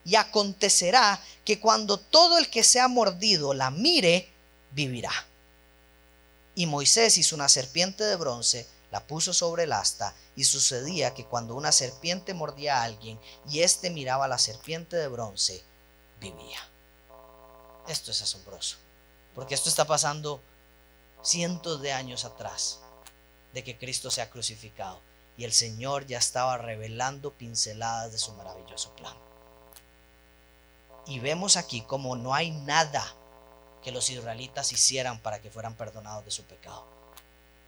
[0.06, 4.32] Y acontecerá que cuando todo el que sea mordido la mire,
[4.72, 5.12] vivirá.
[6.56, 11.26] Y Moisés hizo una serpiente de bronce, la puso sobre el asta, y sucedía que
[11.26, 15.62] cuando una serpiente mordía a alguien y éste miraba a la serpiente de bronce,
[16.22, 16.60] vivía.
[17.90, 18.78] Esto es asombroso,
[19.36, 20.42] porque esto está pasando
[21.22, 22.80] cientos de años atrás
[23.54, 25.02] de que Cristo se ha crucificado
[25.38, 29.16] y el Señor ya estaba revelando pinceladas de su maravilloso plan.
[31.08, 33.04] Y vemos aquí como no hay nada
[33.84, 36.86] que los israelitas hicieran para que fueran perdonados de su pecado.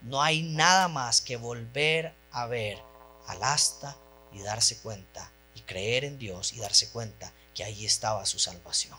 [0.01, 2.81] No hay nada más que volver a ver
[3.27, 3.97] al asta
[4.31, 8.97] y darse cuenta y creer en Dios y darse cuenta que ahí estaba su salvación.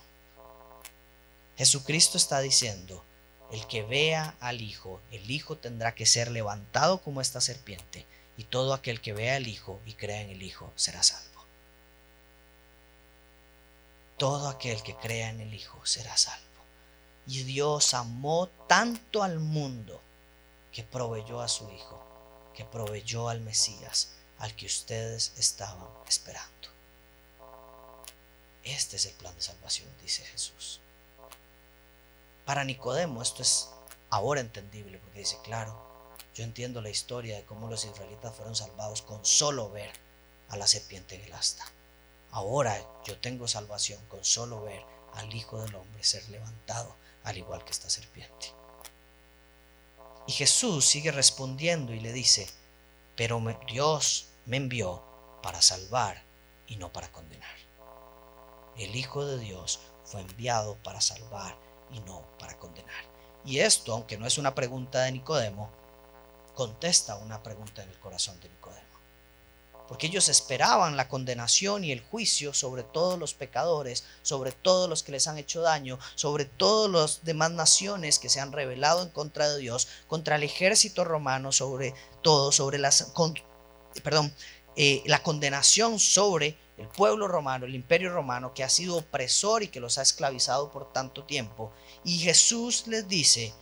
[1.56, 3.04] Jesucristo está diciendo,
[3.52, 8.44] el que vea al Hijo, el Hijo tendrá que ser levantado como esta serpiente, y
[8.44, 11.44] todo aquel que vea al Hijo y crea en el Hijo será salvo.
[14.18, 16.44] Todo aquel que crea en el Hijo será salvo.
[17.26, 20.00] Y Dios amó tanto al mundo
[20.72, 22.02] que proveyó a su Hijo,
[22.54, 26.50] que proveyó al Mesías, al que ustedes estaban esperando.
[28.64, 30.80] Este es el plan de salvación, dice Jesús.
[32.44, 33.70] Para Nicodemo esto es
[34.10, 35.93] ahora entendible, porque dice, claro,
[36.34, 39.90] yo entiendo la historia de cómo los israelitas fueron salvados con solo ver
[40.48, 41.64] a la serpiente en el asta.
[42.32, 44.82] Ahora yo tengo salvación con solo ver
[45.14, 48.52] al Hijo del Hombre ser levantado al igual que esta serpiente.
[50.26, 52.48] Y Jesús sigue respondiendo y le dice,
[53.14, 55.02] pero Dios me envió
[55.42, 56.22] para salvar
[56.66, 57.54] y no para condenar.
[58.76, 61.56] El Hijo de Dios fue enviado para salvar
[61.92, 63.04] y no para condenar.
[63.44, 65.70] Y esto, aunque no es una pregunta de Nicodemo,
[66.54, 68.94] contesta una pregunta en el corazón de Nicodemo
[69.88, 75.02] porque ellos esperaban la condenación y el juicio sobre todos los pecadores, sobre todos los
[75.02, 79.10] que les han hecho daño, sobre todas las demás naciones que se han rebelado en
[79.10, 83.12] contra de Dios, contra el ejército romano, sobre todo, sobre las,
[84.02, 84.34] perdón,
[84.76, 89.68] eh, la condenación sobre el pueblo romano, el imperio romano, que ha sido opresor y
[89.68, 91.72] que los ha esclavizado por tanto tiempo.
[92.04, 93.52] Y Jesús les dice,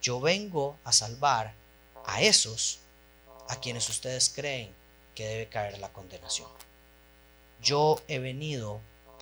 [0.00, 1.54] yo vengo a salvar
[2.06, 2.80] a esos
[3.48, 4.74] a quienes ustedes creen
[5.14, 6.48] que debe caer la condenación.
[7.62, 8.80] Yo he venido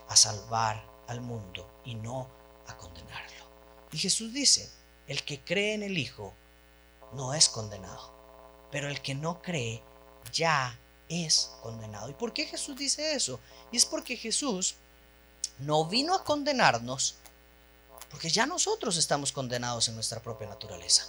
[0.09, 2.29] a salvar al mundo y no
[2.67, 3.45] a condenarlo.
[3.93, 4.71] Y Jesús dice,
[5.07, 6.33] el que cree en el Hijo
[7.13, 8.13] no es condenado,
[8.71, 9.83] pero el que no cree
[10.33, 12.09] ya es condenado.
[12.09, 13.39] ¿Y por qué Jesús dice eso?
[13.71, 14.77] Y es porque Jesús
[15.59, 17.17] no vino a condenarnos,
[18.11, 21.07] porque ya nosotros estamos condenados en nuestra propia naturaleza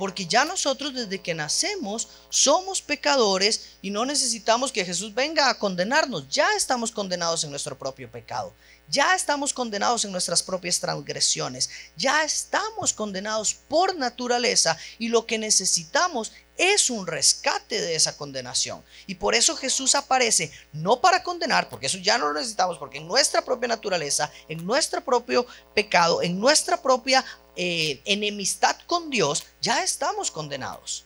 [0.00, 5.58] porque ya nosotros desde que nacemos somos pecadores y no necesitamos que Jesús venga a
[5.58, 6.26] condenarnos.
[6.30, 8.54] Ya estamos condenados en nuestro propio pecado.
[8.88, 11.68] Ya estamos condenados en nuestras propias transgresiones.
[11.98, 18.82] Ya estamos condenados por naturaleza y lo que necesitamos es un rescate de esa condenación.
[19.06, 22.98] Y por eso Jesús aparece no para condenar, porque eso ya no lo necesitamos, porque
[22.98, 27.24] en nuestra propia naturaleza, en nuestro propio pecado, en nuestra propia
[27.62, 31.04] eh, enemistad con Dios, ya estamos condenados.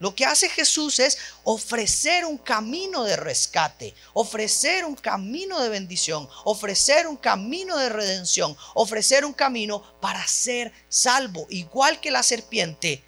[0.00, 6.28] Lo que hace Jesús es ofrecer un camino de rescate, ofrecer un camino de bendición,
[6.42, 11.46] ofrecer un camino de redención, ofrecer un camino para ser salvo.
[11.48, 13.04] Igual que la serpiente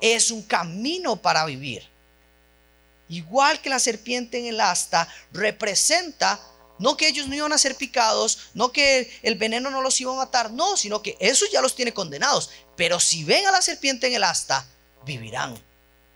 [0.00, 1.88] es un camino para vivir.
[3.08, 6.40] Igual que la serpiente en el asta representa
[6.78, 10.12] no que ellos no iban a ser picados, no que el veneno no los iba
[10.12, 12.50] a matar, no, sino que eso ya los tiene condenados.
[12.76, 14.66] Pero si ven a la serpiente en el asta,
[15.04, 15.62] vivirán.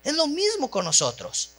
[0.03, 1.51] Es lo mismo con nosotros.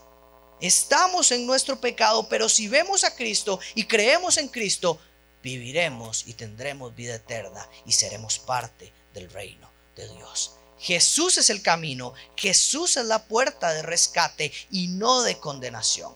[0.60, 4.98] Estamos en nuestro pecado, pero si vemos a Cristo y creemos en Cristo,
[5.42, 10.52] viviremos y tendremos vida eterna y seremos parte del reino de Dios.
[10.78, 16.12] Jesús es el camino, Jesús es la puerta de rescate y no de condenación.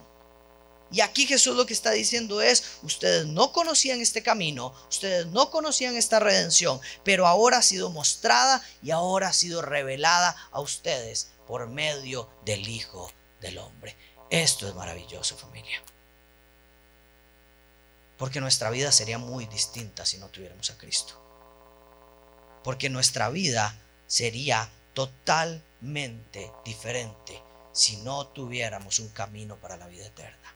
[0.91, 5.49] Y aquí Jesús lo que está diciendo es, ustedes no conocían este camino, ustedes no
[5.49, 11.31] conocían esta redención, pero ahora ha sido mostrada y ahora ha sido revelada a ustedes
[11.47, 13.95] por medio del Hijo del Hombre.
[14.29, 15.81] Esto es maravilloso familia.
[18.17, 21.19] Porque nuestra vida sería muy distinta si no tuviéramos a Cristo.
[22.63, 27.41] Porque nuestra vida sería totalmente diferente
[27.73, 30.54] si no tuviéramos un camino para la vida eterna.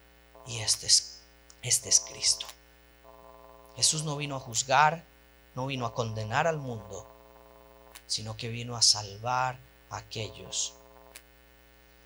[0.50, 1.20] Y este es,
[1.62, 2.44] este es Cristo.
[3.76, 5.04] Jesús no vino a juzgar,
[5.54, 7.06] no vino a condenar al mundo,
[8.08, 9.60] sino que vino a salvar
[9.90, 10.74] a aquellos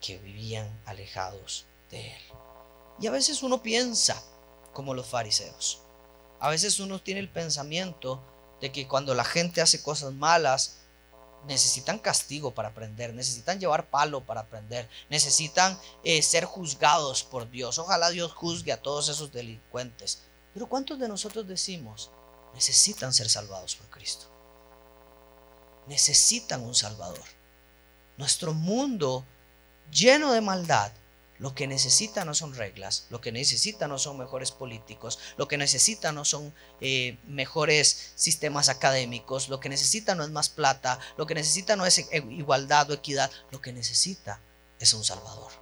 [0.02, 2.22] que vivían alejados de Él.
[3.00, 4.22] Y a veces uno piensa
[4.74, 5.80] como los fariseos.
[6.38, 8.20] A veces uno tiene el pensamiento
[8.60, 10.80] de que cuando la gente hace cosas malas,
[11.46, 17.78] necesitan castigo para aprender, necesitan llevar palo para aprender, necesitan eh, ser juzgados por Dios.
[17.78, 20.22] Ojalá Dios juzgue a todos esos delincuentes.
[20.52, 22.10] Pero ¿cuántos de nosotros decimos,
[22.54, 24.26] necesitan ser salvados por Cristo?
[25.86, 27.24] Necesitan un Salvador.
[28.16, 29.24] Nuestro mundo
[29.90, 30.92] lleno de maldad
[31.38, 35.58] lo que necesita no son reglas, lo que necesita no son mejores políticos, lo que
[35.58, 41.26] necesita no son eh, mejores sistemas académicos, lo que necesita no es más plata, lo
[41.26, 44.40] que necesita no es e, igualdad o equidad, lo que necesita
[44.78, 45.52] es un Salvador.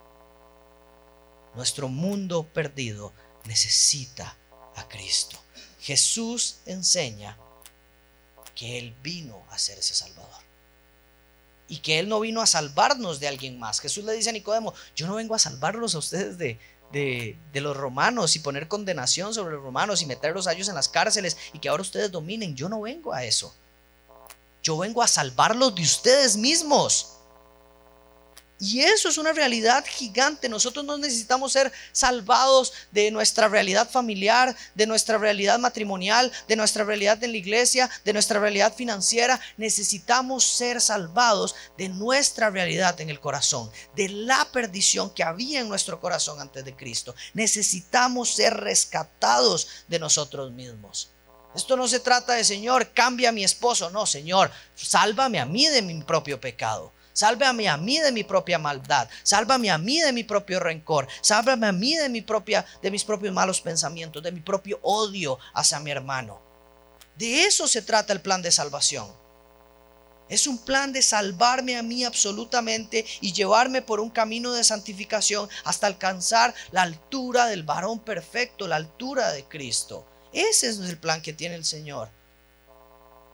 [1.54, 3.12] Nuestro mundo perdido
[3.44, 4.36] necesita
[4.76, 5.38] a Cristo.
[5.80, 7.38] Jesús enseña
[8.54, 10.51] que Él vino a ser ese Salvador
[11.72, 13.80] y que Él no vino a salvarnos de alguien más.
[13.80, 16.58] Jesús le dice a Nicodemo, yo no vengo a salvarlos a ustedes de,
[16.92, 20.90] de, los romanos y poner condenación sobre los romanos y meterlos a ellos en las
[20.90, 22.54] cárceles y que ahora ustedes dominen.
[22.54, 23.54] Yo no vengo a eso.
[24.62, 27.11] Yo vengo a salvarlos de ustedes mismos.
[28.64, 30.48] Y eso es una realidad gigante.
[30.48, 36.84] Nosotros no necesitamos ser salvados de nuestra realidad familiar, de nuestra realidad matrimonial, de nuestra
[36.84, 39.40] realidad en la iglesia, de nuestra realidad financiera.
[39.56, 45.68] Necesitamos ser salvados de nuestra realidad en el corazón, de la perdición que había en
[45.68, 47.16] nuestro corazón antes de Cristo.
[47.34, 51.10] Necesitamos ser rescatados de nosotros mismos.
[51.52, 53.90] Esto no se trata de, Señor, cambia a mi esposo.
[53.90, 56.92] No, Señor, sálvame a mí de mi propio pecado.
[57.12, 59.08] Sálvame a mí de mi propia maldad.
[59.22, 61.06] Sálvame a mí de mi propio rencor.
[61.20, 62.24] Sálvame a mí de, mi
[62.82, 66.40] de mis propios malos pensamientos, de mi propio odio hacia mi hermano.
[67.16, 69.12] De eso se trata el plan de salvación.
[70.28, 75.46] Es un plan de salvarme a mí absolutamente y llevarme por un camino de santificación
[75.64, 80.06] hasta alcanzar la altura del varón perfecto, la altura de Cristo.
[80.32, 82.08] Ese es el plan que tiene el Señor.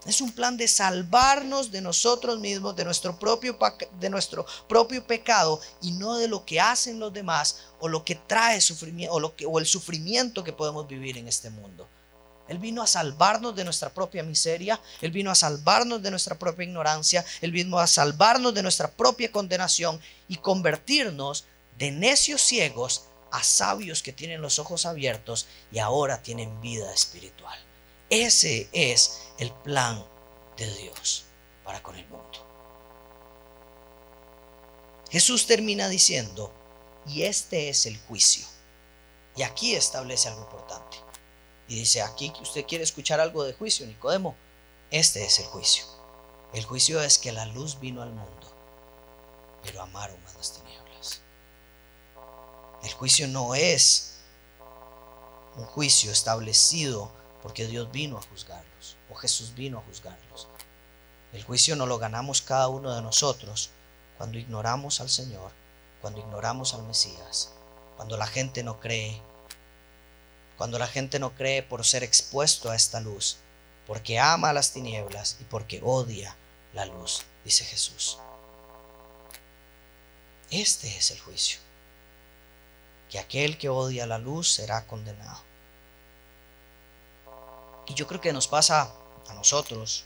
[0.05, 3.57] Es un plan de salvarnos de nosotros mismos, de nuestro propio,
[3.99, 8.15] de nuestro propio pecado y no de lo que hacen los demás o lo que
[8.15, 11.87] trae sufrimiento o, lo que, o el sufrimiento que podemos vivir en este mundo.
[12.47, 16.63] Él vino a salvarnos de nuestra propia miseria, Él vino a salvarnos de nuestra propia
[16.63, 21.45] ignorancia, Él vino a salvarnos de nuestra propia condenación y convertirnos
[21.77, 27.68] de necios ciegos a sabios que tienen los ojos abiertos y ahora tienen vida espiritual.
[28.09, 30.03] Ese es el plan
[30.57, 31.25] de Dios
[31.63, 32.25] para con el mundo.
[35.11, 36.51] Jesús termina diciendo,
[37.05, 38.45] y este es el juicio.
[39.35, 40.97] Y aquí establece algo importante.
[41.67, 44.35] Y dice, aquí usted quiere escuchar algo de juicio, Nicodemo.
[44.89, 45.85] Este es el juicio.
[46.53, 48.47] El juicio es que la luz vino al mundo,
[49.63, 51.21] pero amaron a las tinieblas.
[52.81, 54.19] El juicio no es
[55.57, 57.11] un juicio establecido
[57.41, 60.47] porque Dios vino a juzgarlos, o Jesús vino a juzgarlos.
[61.33, 63.69] El juicio no lo ganamos cada uno de nosotros
[64.17, 65.51] cuando ignoramos al Señor,
[66.01, 67.53] cuando ignoramos al Mesías,
[67.95, 69.21] cuando la gente no cree,
[70.57, 73.37] cuando la gente no cree por ser expuesto a esta luz,
[73.85, 76.35] porque ama las tinieblas y porque odia
[76.73, 78.17] la luz, dice Jesús.
[80.49, 81.59] Este es el juicio,
[83.09, 85.48] que aquel que odia la luz será condenado.
[87.89, 88.93] Y yo creo que nos pasa
[89.27, 90.05] a nosotros,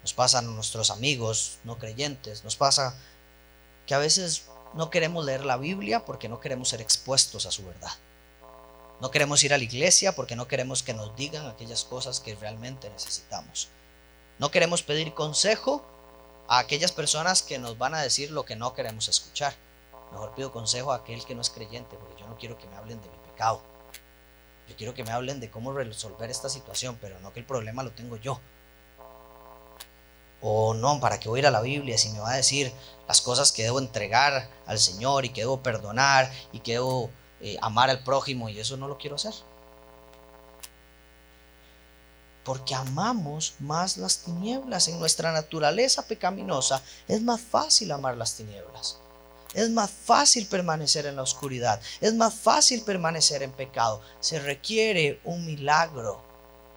[0.00, 2.98] nos pasa a nuestros amigos no creyentes, nos pasa
[3.86, 7.66] que a veces no queremos leer la Biblia porque no queremos ser expuestos a su
[7.66, 7.92] verdad.
[9.00, 12.34] No queremos ir a la iglesia porque no queremos que nos digan aquellas cosas que
[12.34, 13.68] realmente necesitamos.
[14.38, 15.84] No queremos pedir consejo
[16.48, 19.54] a aquellas personas que nos van a decir lo que no queremos escuchar.
[20.12, 22.76] Mejor pido consejo a aquel que no es creyente porque yo no quiero que me
[22.76, 23.60] hablen de mi pecado.
[24.68, 27.82] Yo quiero que me hablen de cómo resolver esta situación, pero no que el problema
[27.82, 28.40] lo tengo yo.
[30.40, 32.72] O no, ¿para qué voy a ir a la Biblia si me va a decir
[33.08, 37.10] las cosas que debo entregar al Señor y que debo perdonar y que debo
[37.40, 39.34] eh, amar al prójimo y eso no lo quiero hacer.
[42.44, 44.88] Porque amamos más las tinieblas.
[44.88, 48.98] En nuestra naturaleza pecaminosa es más fácil amar las tinieblas.
[49.54, 51.80] Es más fácil permanecer en la oscuridad.
[52.00, 54.02] Es más fácil permanecer en pecado.
[54.20, 56.22] Se requiere un milagro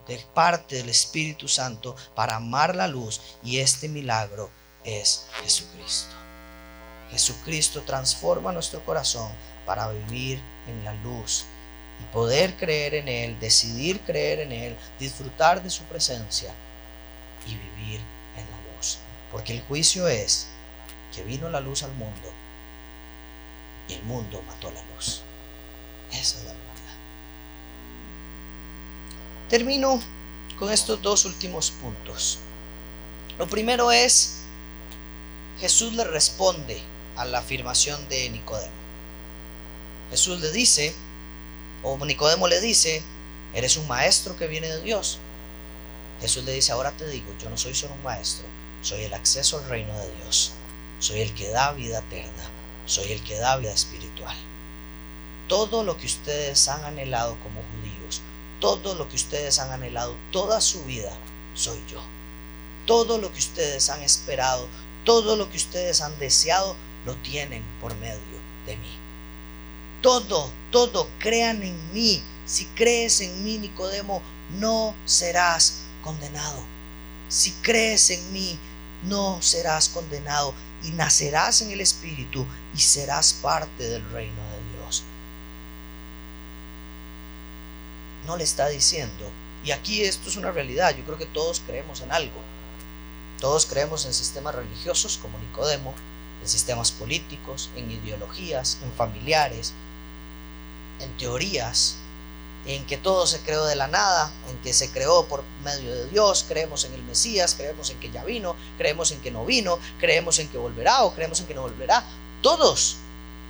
[0.07, 4.49] de parte del Espíritu Santo para amar la luz y este milagro
[4.85, 6.15] es Jesucristo.
[7.11, 9.31] Jesucristo transforma nuestro corazón
[9.65, 11.43] para vivir en la luz
[11.99, 16.53] y poder creer en Él, decidir creer en Él, disfrutar de su presencia
[17.45, 17.99] y vivir
[18.37, 18.97] en la luz.
[19.29, 20.47] Porque el juicio es
[21.13, 22.40] que vino la luz al mundo
[23.93, 25.21] el mundo mató la luz.
[26.11, 26.61] Esa es la verdad.
[29.49, 29.99] Termino
[30.57, 32.39] con estos dos últimos puntos.
[33.37, 34.43] Lo primero es,
[35.59, 36.81] Jesús le responde
[37.15, 38.71] a la afirmación de Nicodemo.
[40.11, 40.93] Jesús le dice,
[41.83, 43.01] o Nicodemo le dice,
[43.53, 45.19] eres un maestro que viene de Dios.
[46.19, 48.45] Jesús le dice, ahora te digo, yo no soy solo un maestro,
[48.81, 50.51] soy el acceso al reino de Dios,
[50.99, 52.49] soy el que da vida eterna,
[52.91, 54.35] soy el que da vida espiritual.
[55.47, 58.21] Todo lo que ustedes han anhelado como judíos,
[58.59, 61.11] todo lo que ustedes han anhelado toda su vida,
[61.55, 62.01] soy yo.
[62.85, 64.67] Todo lo que ustedes han esperado,
[65.05, 66.75] todo lo que ustedes han deseado,
[67.05, 68.19] lo tienen por medio
[68.65, 68.97] de mí.
[70.01, 72.21] Todo, todo, crean en mí.
[72.45, 74.21] Si crees en mí, Nicodemo,
[74.59, 76.61] no serás condenado.
[77.29, 78.59] Si crees en mí,
[79.03, 85.03] no serás condenado y nacerás en el Espíritu y serás parte del reino de Dios.
[88.25, 89.29] No le está diciendo,
[89.63, 92.41] y aquí esto es una realidad, yo creo que todos creemos en algo.
[93.39, 95.93] Todos creemos en sistemas religiosos como Nicodemo,
[96.41, 99.73] en sistemas políticos, en ideologías, en familiares,
[100.99, 101.97] en teorías,
[102.65, 106.07] en que todo se creó de la nada, en que se creó por medio de
[106.09, 109.79] Dios, creemos en el Mesías, creemos en que ya vino, creemos en que no vino,
[109.99, 112.03] creemos en que volverá o creemos en que no volverá.
[112.41, 112.97] Todos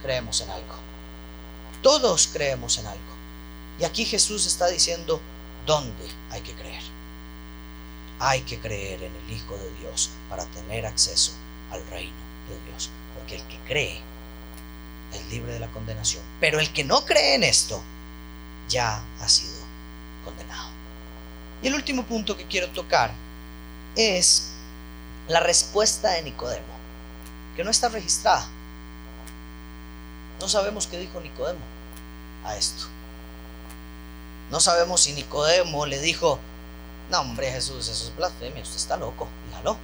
[0.02, 0.76] creemos en algo.
[1.82, 3.12] Todos creemos en algo.
[3.80, 5.20] Y aquí Jesús está diciendo
[5.66, 6.84] dónde hay que creer.
[8.20, 11.32] Hay que creer en el Hijo de Dios para tener acceso
[11.72, 12.14] al reino
[12.48, 12.90] de Dios.
[13.18, 14.02] Porque el que cree
[15.14, 16.24] es libre de la condenación.
[16.40, 17.82] Pero el que no cree en esto
[18.72, 19.60] ya ha sido
[20.24, 20.70] condenado.
[21.62, 23.12] Y el último punto que quiero tocar
[23.96, 24.52] es
[25.28, 26.74] la respuesta de Nicodemo,
[27.56, 28.48] que no está registrada.
[30.40, 31.60] No sabemos qué dijo Nicodemo
[32.46, 32.86] a esto.
[34.50, 36.40] No sabemos si Nicodemo le dijo,
[37.12, 39.78] no hombre Jesús, eso es blasfemia, usted está loco, dígalo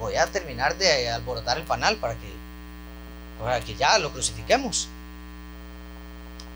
[0.00, 2.32] voy a terminar de alborotar el panal para que,
[3.38, 4.88] para que ya lo crucifiquemos.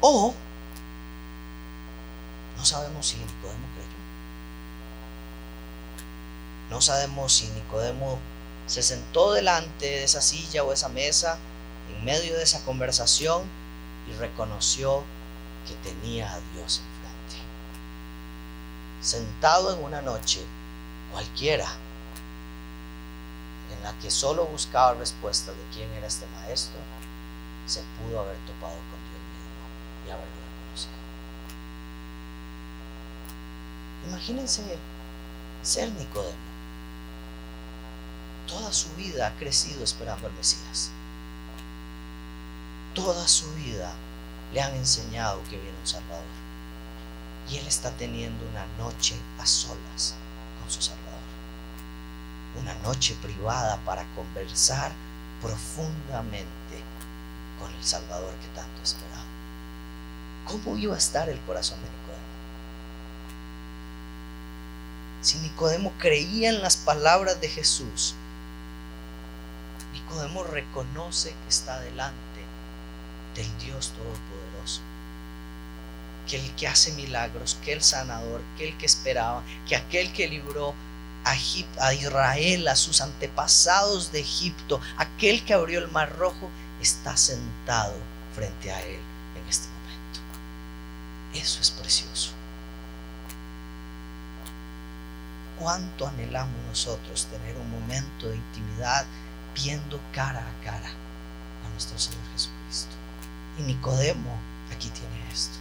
[0.07, 0.35] O
[2.59, 3.89] no sabemos si Nicodemo creyó.
[6.69, 8.19] No sabemos si Nicodemo
[8.67, 11.39] se sentó delante de esa silla o esa mesa
[11.89, 13.45] en medio de esa conversación
[14.07, 15.03] y reconoció
[15.67, 17.37] que tenía a Dios enfrente.
[19.01, 20.45] Sentado en una noche
[21.13, 21.69] cualquiera
[23.75, 26.79] en la que solo buscaba respuestas de quién era este maestro,
[27.67, 28.94] se pudo haber topado con
[30.07, 30.95] y haberlo reconocido.
[34.09, 34.79] Imagínense
[35.63, 36.55] ser Nicodemo.
[38.47, 40.91] Toda su vida ha crecido esperando al Mesías.
[42.95, 43.93] Toda su vida
[44.53, 46.25] le han enseñado que viene un Salvador.
[47.51, 50.15] Y él está teniendo una noche a solas
[50.61, 51.05] con su Salvador
[52.61, 54.93] una noche privada para conversar
[55.41, 56.83] profundamente
[57.61, 59.24] con el Salvador que tanto esperaba.
[60.47, 62.25] ¿Cómo iba a estar el corazón de Nicodemo?
[65.23, 68.15] Si Nicodemo creía en las palabras de Jesús,
[69.93, 72.41] Nicodemo reconoce que está delante
[73.35, 74.81] del Dios Todopoderoso,
[76.29, 80.29] que el que hace milagros, que el sanador, que el que esperaba, que aquel que
[80.29, 80.75] libró
[81.25, 87.95] a, Israel, a sus antepasados de Egipto, aquel que abrió el mar rojo, está sentado
[88.35, 89.14] frente a él.
[91.35, 92.31] Eso es precioso.
[95.59, 99.05] ¿Cuánto anhelamos nosotros tener un momento de intimidad
[99.55, 102.95] viendo cara a cara a nuestro Señor Jesucristo?
[103.59, 104.37] Y Nicodemo
[104.73, 105.59] aquí tiene esto.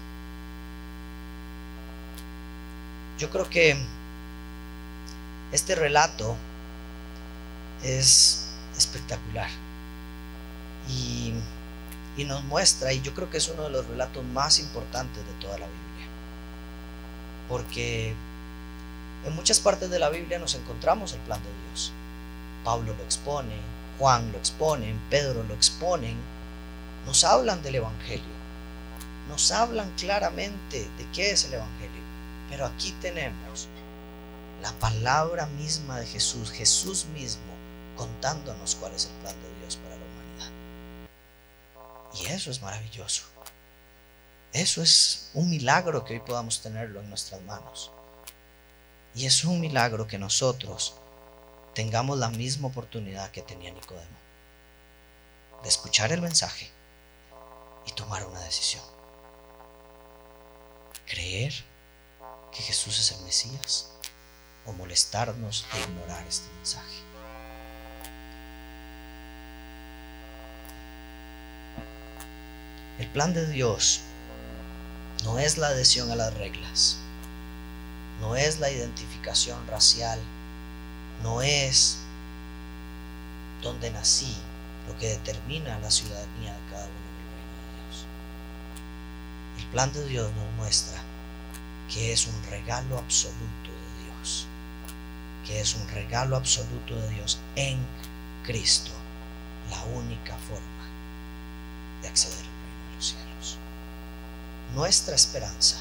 [3.17, 3.77] Yo creo que
[5.51, 6.35] este relato
[7.83, 9.49] es espectacular.
[10.87, 11.33] Y
[12.15, 15.33] y nos muestra, y yo creo que es uno de los relatos más importantes de
[15.39, 16.07] toda la Biblia.
[17.49, 18.13] Porque
[19.25, 21.91] en muchas partes de la Biblia nos encontramos el plan de Dios.
[22.63, 23.55] Pablo lo expone,
[23.99, 26.17] Juan lo expone, Pedro lo exponen,
[27.05, 28.23] nos hablan del Evangelio,
[29.29, 32.03] nos hablan claramente de qué es el Evangelio.
[32.49, 33.67] Pero aquí tenemos
[34.61, 37.53] la palabra misma de Jesús, Jesús mismo
[37.97, 39.52] contándonos cuál es el plan de Dios.
[42.13, 43.23] Y eso es maravilloso.
[44.51, 47.91] Eso es un milagro que hoy podamos tenerlo en nuestras manos.
[49.15, 50.95] Y es un milagro que nosotros
[51.73, 54.17] tengamos la misma oportunidad que tenía Nicodemo,
[55.63, 56.69] de escuchar el mensaje
[57.85, 58.83] y tomar una decisión.
[61.05, 61.53] Creer
[62.51, 63.89] que Jesús es el Mesías
[64.65, 67.12] o molestarnos e ignorar este mensaje.
[72.99, 74.01] El plan de Dios
[75.23, 76.97] no es la adhesión a las reglas,
[78.21, 80.19] no es la identificación racial,
[81.23, 81.99] no es
[83.61, 84.35] donde nací
[84.87, 88.05] lo que determina la ciudadanía de cada uno en el reino de Dios.
[89.57, 91.01] El plan de Dios nos muestra
[91.91, 94.45] que es un regalo absoluto de Dios,
[95.45, 97.77] que es un regalo absoluto de Dios en
[98.43, 98.91] Cristo,
[99.69, 100.83] la única forma
[102.01, 103.57] de acceder al reino de los cielos.
[104.73, 105.77] Nuestra esperanza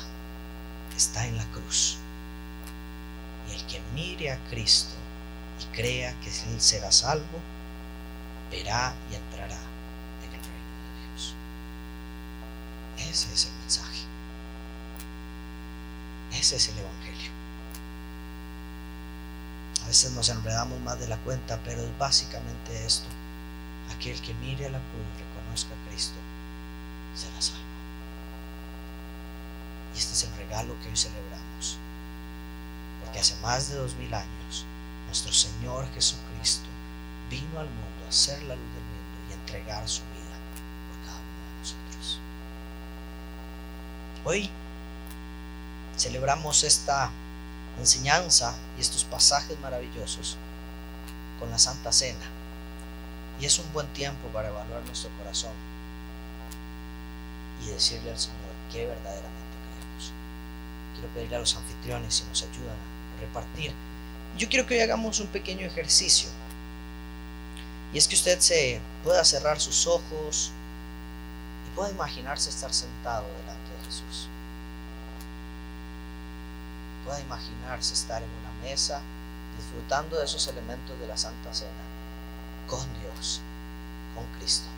[0.95, 1.97] está en la cruz
[3.51, 4.95] el que mire a Cristo
[5.61, 7.41] y crea que Él será salvo,
[8.51, 9.59] verá y entrará
[10.23, 11.35] en el reino de Dios.
[12.99, 14.03] Ese es el mensaje.
[16.33, 17.31] Ese es el Evangelio.
[19.85, 23.09] A veces nos enredamos más de la cuenta, pero es básicamente esto.
[23.97, 26.19] Aquel que mire a la cruz y reconozca a Cristo
[27.15, 27.62] será salvo.
[29.95, 31.79] Y este es el regalo que hoy celebramos
[33.13, 34.65] que hace más de dos mil años
[35.07, 36.67] nuestro Señor Jesucristo
[37.29, 40.37] vino al mundo a ser la luz del mundo y entregar su vida
[40.89, 42.21] por cada uno de nosotros.
[44.25, 44.51] Hoy
[45.99, 47.11] celebramos esta
[47.79, 50.37] enseñanza y estos pasajes maravillosos
[51.39, 52.25] con la Santa Cena.
[53.41, 55.53] Y es un buen tiempo para evaluar nuestro corazón
[57.63, 58.39] y decirle al Señor
[58.71, 59.42] qué verdaderamente.
[61.03, 63.73] Quiero pedirle a los anfitriones si nos ayudan a repartir.
[64.39, 66.31] Yo quiero que hoy hagamos un pequeño ejercicio.
[67.93, 70.53] Y es que usted se pueda cerrar sus ojos
[71.67, 74.29] y pueda imaginarse estar sentado delante de Jesús.
[77.05, 79.01] Pueda imaginarse estar en una mesa
[79.57, 81.73] disfrutando de esos elementos de la Santa Cena
[82.69, 83.41] con Dios,
[84.15, 84.69] con Cristo.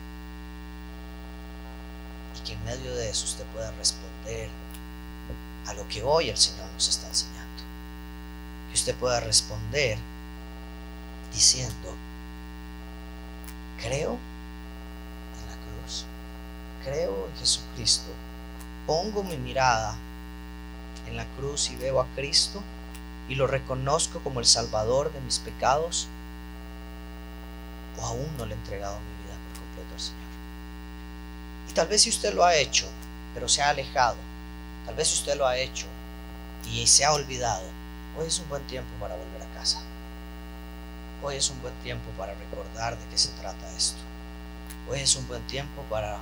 [2.35, 4.49] Y que en medio de eso usted pueda responder
[5.67, 7.35] a lo que hoy el Señor nos está enseñando
[8.75, 9.97] usted pueda responder
[11.33, 11.95] diciendo,
[13.81, 16.05] creo en la cruz,
[16.83, 18.11] creo en Jesucristo,
[18.85, 19.95] pongo mi mirada
[21.07, 22.61] en la cruz y veo a Cristo
[23.27, 26.07] y lo reconozco como el Salvador de mis pecados,
[27.97, 30.21] o aún no le he entregado mi vida por completo al Señor.
[31.69, 32.87] Y tal vez si usted lo ha hecho,
[33.33, 34.17] pero se ha alejado,
[34.85, 35.87] tal vez usted lo ha hecho
[36.65, 37.63] y se ha olvidado,
[38.17, 39.81] Hoy es un buen tiempo para volver a casa.
[41.21, 43.99] Hoy es un buen tiempo para recordar de qué se trata esto.
[44.89, 46.17] Hoy es un buen tiempo para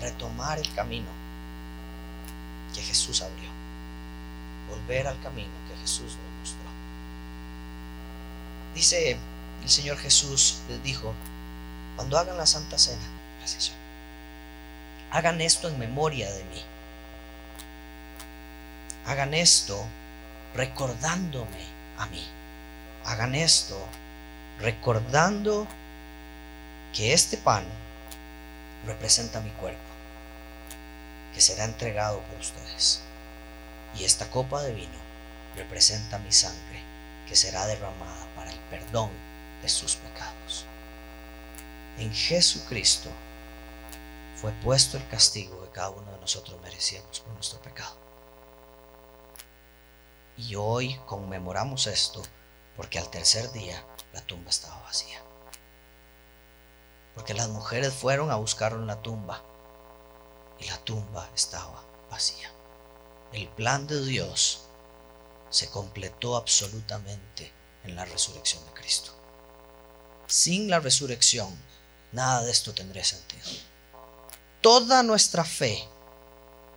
[0.00, 1.08] retomar el camino
[2.72, 3.50] que Jesús abrió.
[4.68, 6.70] Volver al camino que Jesús nos mostró.
[8.76, 9.18] Dice
[9.62, 11.12] el Señor Jesús, les dijo,
[11.96, 13.02] cuando hagan la Santa Cena,
[15.10, 16.62] hagan esto en memoria de mí.
[19.06, 19.84] Hagan esto
[20.54, 21.64] recordándome
[21.98, 22.26] a mí.
[23.04, 23.78] Hagan esto
[24.60, 25.66] recordando
[26.92, 27.64] que este pan
[28.86, 29.78] representa mi cuerpo,
[31.34, 33.00] que será entregado por ustedes.
[33.96, 34.98] Y esta copa de vino
[35.56, 36.82] representa mi sangre,
[37.26, 39.10] que será derramada para el perdón
[39.62, 40.64] de sus pecados.
[41.98, 43.10] En Jesucristo
[44.36, 48.07] fue puesto el castigo que cada uno de nosotros merecíamos por nuestro pecado.
[50.38, 52.22] Y hoy conmemoramos esto
[52.76, 55.20] porque al tercer día la tumba estaba vacía.
[57.14, 59.42] Porque las mujeres fueron a buscar la tumba
[60.60, 62.52] y la tumba estaba vacía.
[63.32, 64.60] El plan de Dios
[65.50, 69.10] se completó absolutamente en la resurrección de Cristo.
[70.28, 71.52] Sin la resurrección
[72.12, 73.48] nada de esto tendría sentido.
[74.60, 75.82] Toda nuestra fe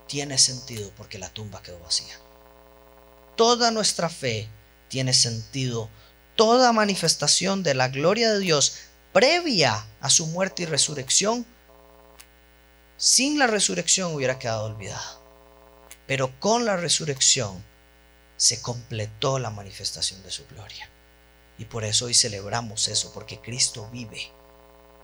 [0.07, 2.20] tiene sentido porque la tumba quedó vacía.
[3.35, 4.49] Toda nuestra fe
[4.89, 5.89] tiene sentido.
[6.35, 8.75] Toda manifestación de la gloria de Dios
[9.13, 11.45] previa a su muerte y resurrección,
[12.97, 15.19] sin la resurrección hubiera quedado olvidada.
[16.07, 17.63] Pero con la resurrección
[18.37, 20.89] se completó la manifestación de su gloria.
[21.57, 24.31] Y por eso hoy celebramos eso, porque Cristo vive.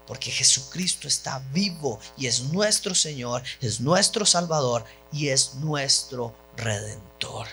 [0.07, 7.47] Porque Jesucristo está vivo y es nuestro Señor, es nuestro Salvador y es nuestro Redentor.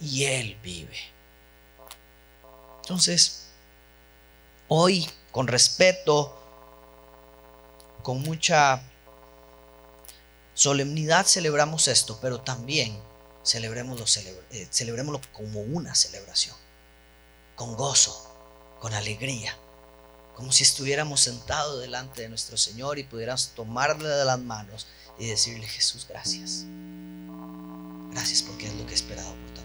[0.00, 0.96] Y Él vive.
[2.82, 3.48] Entonces,
[4.68, 6.34] hoy, con respeto,
[8.02, 8.82] con mucha
[10.54, 12.98] solemnidad celebramos esto, pero también
[13.42, 14.04] celebremoslo,
[14.50, 16.56] eh, celebrémoslo como una celebración,
[17.54, 18.34] con gozo,
[18.80, 19.56] con alegría
[20.38, 24.86] como si estuviéramos sentados delante de nuestro Señor y pudiéramos tomarle de las manos
[25.18, 26.64] y decirle, Jesús, gracias.
[28.12, 29.57] Gracias porque es lo que he esperado por tiempo.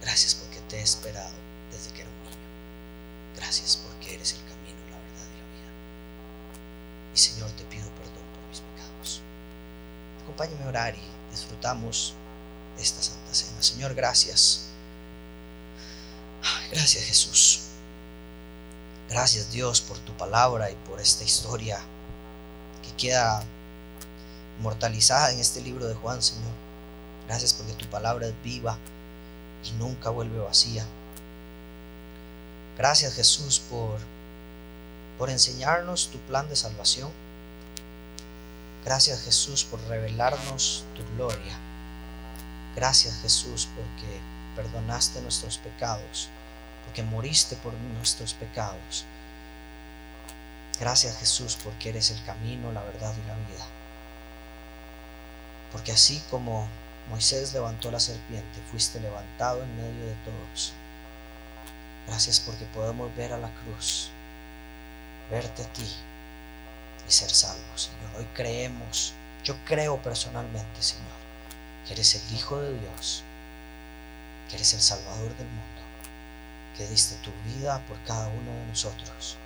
[0.00, 1.34] Gracias porque te he esperado
[1.70, 2.36] desde que era un niño.
[3.36, 5.72] Gracias porque eres el camino, la verdad y la vida.
[7.14, 9.22] Y Señor, te pido perdón por mis pecados.
[10.22, 12.14] Acompáñame a orar y disfrutamos
[12.78, 13.62] esta Santa Cena.
[13.62, 14.66] Señor, gracias.
[16.70, 17.60] Gracias Jesús.
[19.08, 21.80] Gracias Dios por tu palabra y por esta historia
[22.82, 23.42] que queda
[24.58, 26.52] inmortalizada en este libro de Juan, Señor.
[27.26, 28.78] Gracias porque tu palabra es viva
[29.64, 30.84] y nunca vuelve vacía.
[32.76, 33.98] Gracias Jesús por,
[35.18, 37.10] por enseñarnos tu plan de salvación.
[38.84, 41.58] Gracias Jesús por revelarnos tu gloria.
[42.76, 44.20] Gracias Jesús porque
[44.54, 46.30] perdonaste nuestros pecados
[46.88, 49.04] porque moriste por nuestros pecados.
[50.80, 53.66] Gracias Jesús porque eres el camino, la verdad y la vida.
[55.70, 56.66] Porque así como
[57.10, 60.72] Moisés levantó la serpiente, fuiste levantado en medio de todos.
[62.06, 64.10] Gracias porque podemos ver a la cruz,
[65.30, 65.90] verte a ti
[67.06, 68.18] y ser salvos, Señor.
[68.18, 71.06] Hoy creemos, yo creo personalmente, Señor,
[71.86, 73.22] que eres el Hijo de Dios,
[74.48, 75.78] que eres el Salvador del mundo
[76.78, 79.36] que diste tu vida por cada uno de nosotros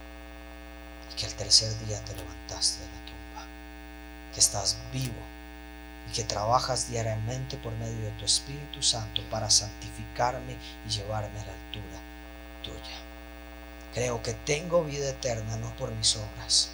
[1.11, 3.47] y que el tercer día te levantaste de la tumba,
[4.35, 5.32] que estás vivo
[6.09, 11.47] y que trabajas diariamente por medio de tu Espíritu Santo para santificarme y llevarme a
[11.47, 12.01] la altura
[12.63, 12.97] tuya.
[13.95, 16.71] Creo que tengo vida eterna no por mis obras,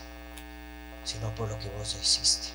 [1.03, 2.49] sino por lo que vos ya hiciste.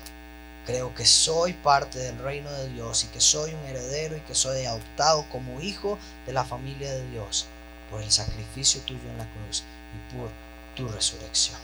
[0.65, 4.33] Creo que soy parte del reino de Dios y que soy un heredero y que
[4.33, 7.45] soy adoptado como hijo de la familia de Dios
[7.91, 9.63] por el sacrificio tuyo en la cruz
[9.93, 10.31] y por
[10.75, 11.59] tu resurrección.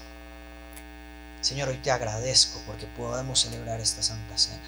[1.41, 4.61] Señor, hoy te agradezco porque podemos celebrar esta Santa Cena.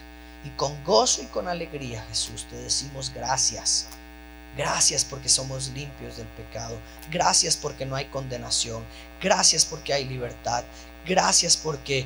[0.44, 3.88] Y con gozo y con alegría, Jesús, te decimos gracias.
[4.58, 6.78] Gracias porque somos limpios del pecado.
[7.10, 8.84] Gracias porque no hay condenación.
[9.22, 10.64] Gracias porque hay libertad.
[11.06, 12.06] Gracias porque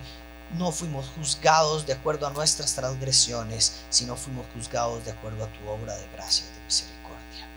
[0.58, 5.68] no fuimos juzgados de acuerdo a nuestras transgresiones, sino fuimos juzgados de acuerdo a tu
[5.68, 7.48] obra de gracia y de misericordia.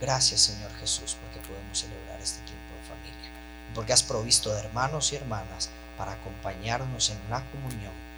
[0.00, 3.30] Gracias Señor Jesús porque podemos celebrar este tiempo de familia,
[3.74, 8.09] porque has provisto de hermanos y hermanas para acompañarnos en la comunión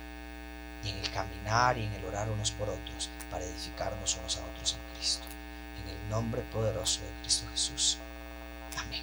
[0.85, 4.45] y en el caminar y en el orar unos por otros, para edificarnos unos a
[4.45, 5.25] otros en Cristo.
[5.83, 7.99] En el nombre poderoso de Cristo Jesús.
[8.79, 9.03] Amén.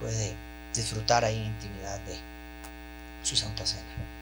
[0.00, 0.34] Puede
[0.74, 2.18] disfrutar ahí intimidad de
[3.22, 4.17] su Santa Cena.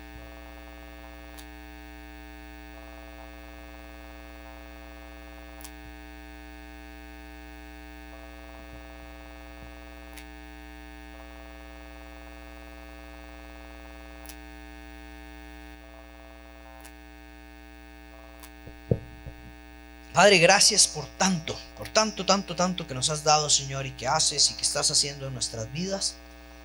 [20.17, 24.09] Padre, gracias por tanto, por tanto, tanto, tanto que nos has dado, Señor, y que
[24.09, 26.15] haces y que estás haciendo en nuestras vidas.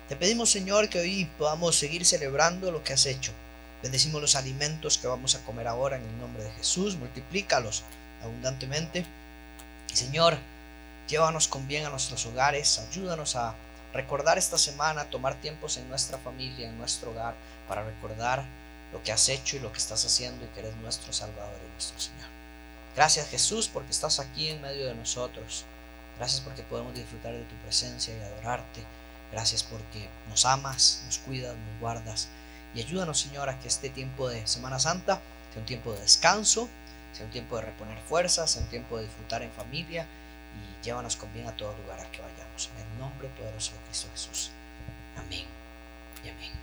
[0.08, 3.30] Te pedimos, Señor, que hoy podamos seguir celebrando lo que has hecho.
[3.82, 6.96] Bendecimos los alimentos que vamos a comer ahora en el nombre de Jesús.
[6.96, 7.82] Multiplícalos
[8.22, 9.04] abundantemente.
[9.92, 10.38] Y, Señor,
[11.06, 12.80] llévanos con bien a nuestros hogares.
[12.90, 13.54] Ayúdanos a
[13.92, 17.34] recordar esta semana, tomar tiempos en nuestra familia, en nuestro hogar,
[17.68, 18.46] para recordar
[18.94, 21.72] lo que has hecho y lo que estás haciendo y que eres nuestro Salvador y
[21.72, 22.41] nuestro Señor.
[22.94, 25.64] Gracias Jesús porque estás aquí en medio de nosotros.
[26.18, 28.82] Gracias porque podemos disfrutar de tu presencia y adorarte.
[29.32, 32.28] Gracias porque nos amas, nos cuidas, nos guardas.
[32.74, 35.20] Y ayúdanos Señor a que este tiempo de Semana Santa
[35.52, 36.68] sea un tiempo de descanso,
[37.12, 40.06] sea un tiempo de reponer fuerzas, sea un tiempo de disfrutar en familia
[40.54, 42.70] y llévanos con bien a todo lugar al que vayamos.
[42.74, 44.50] En el nombre poderoso de Cristo Jesús.
[45.16, 45.46] Amén
[46.24, 46.61] y amén.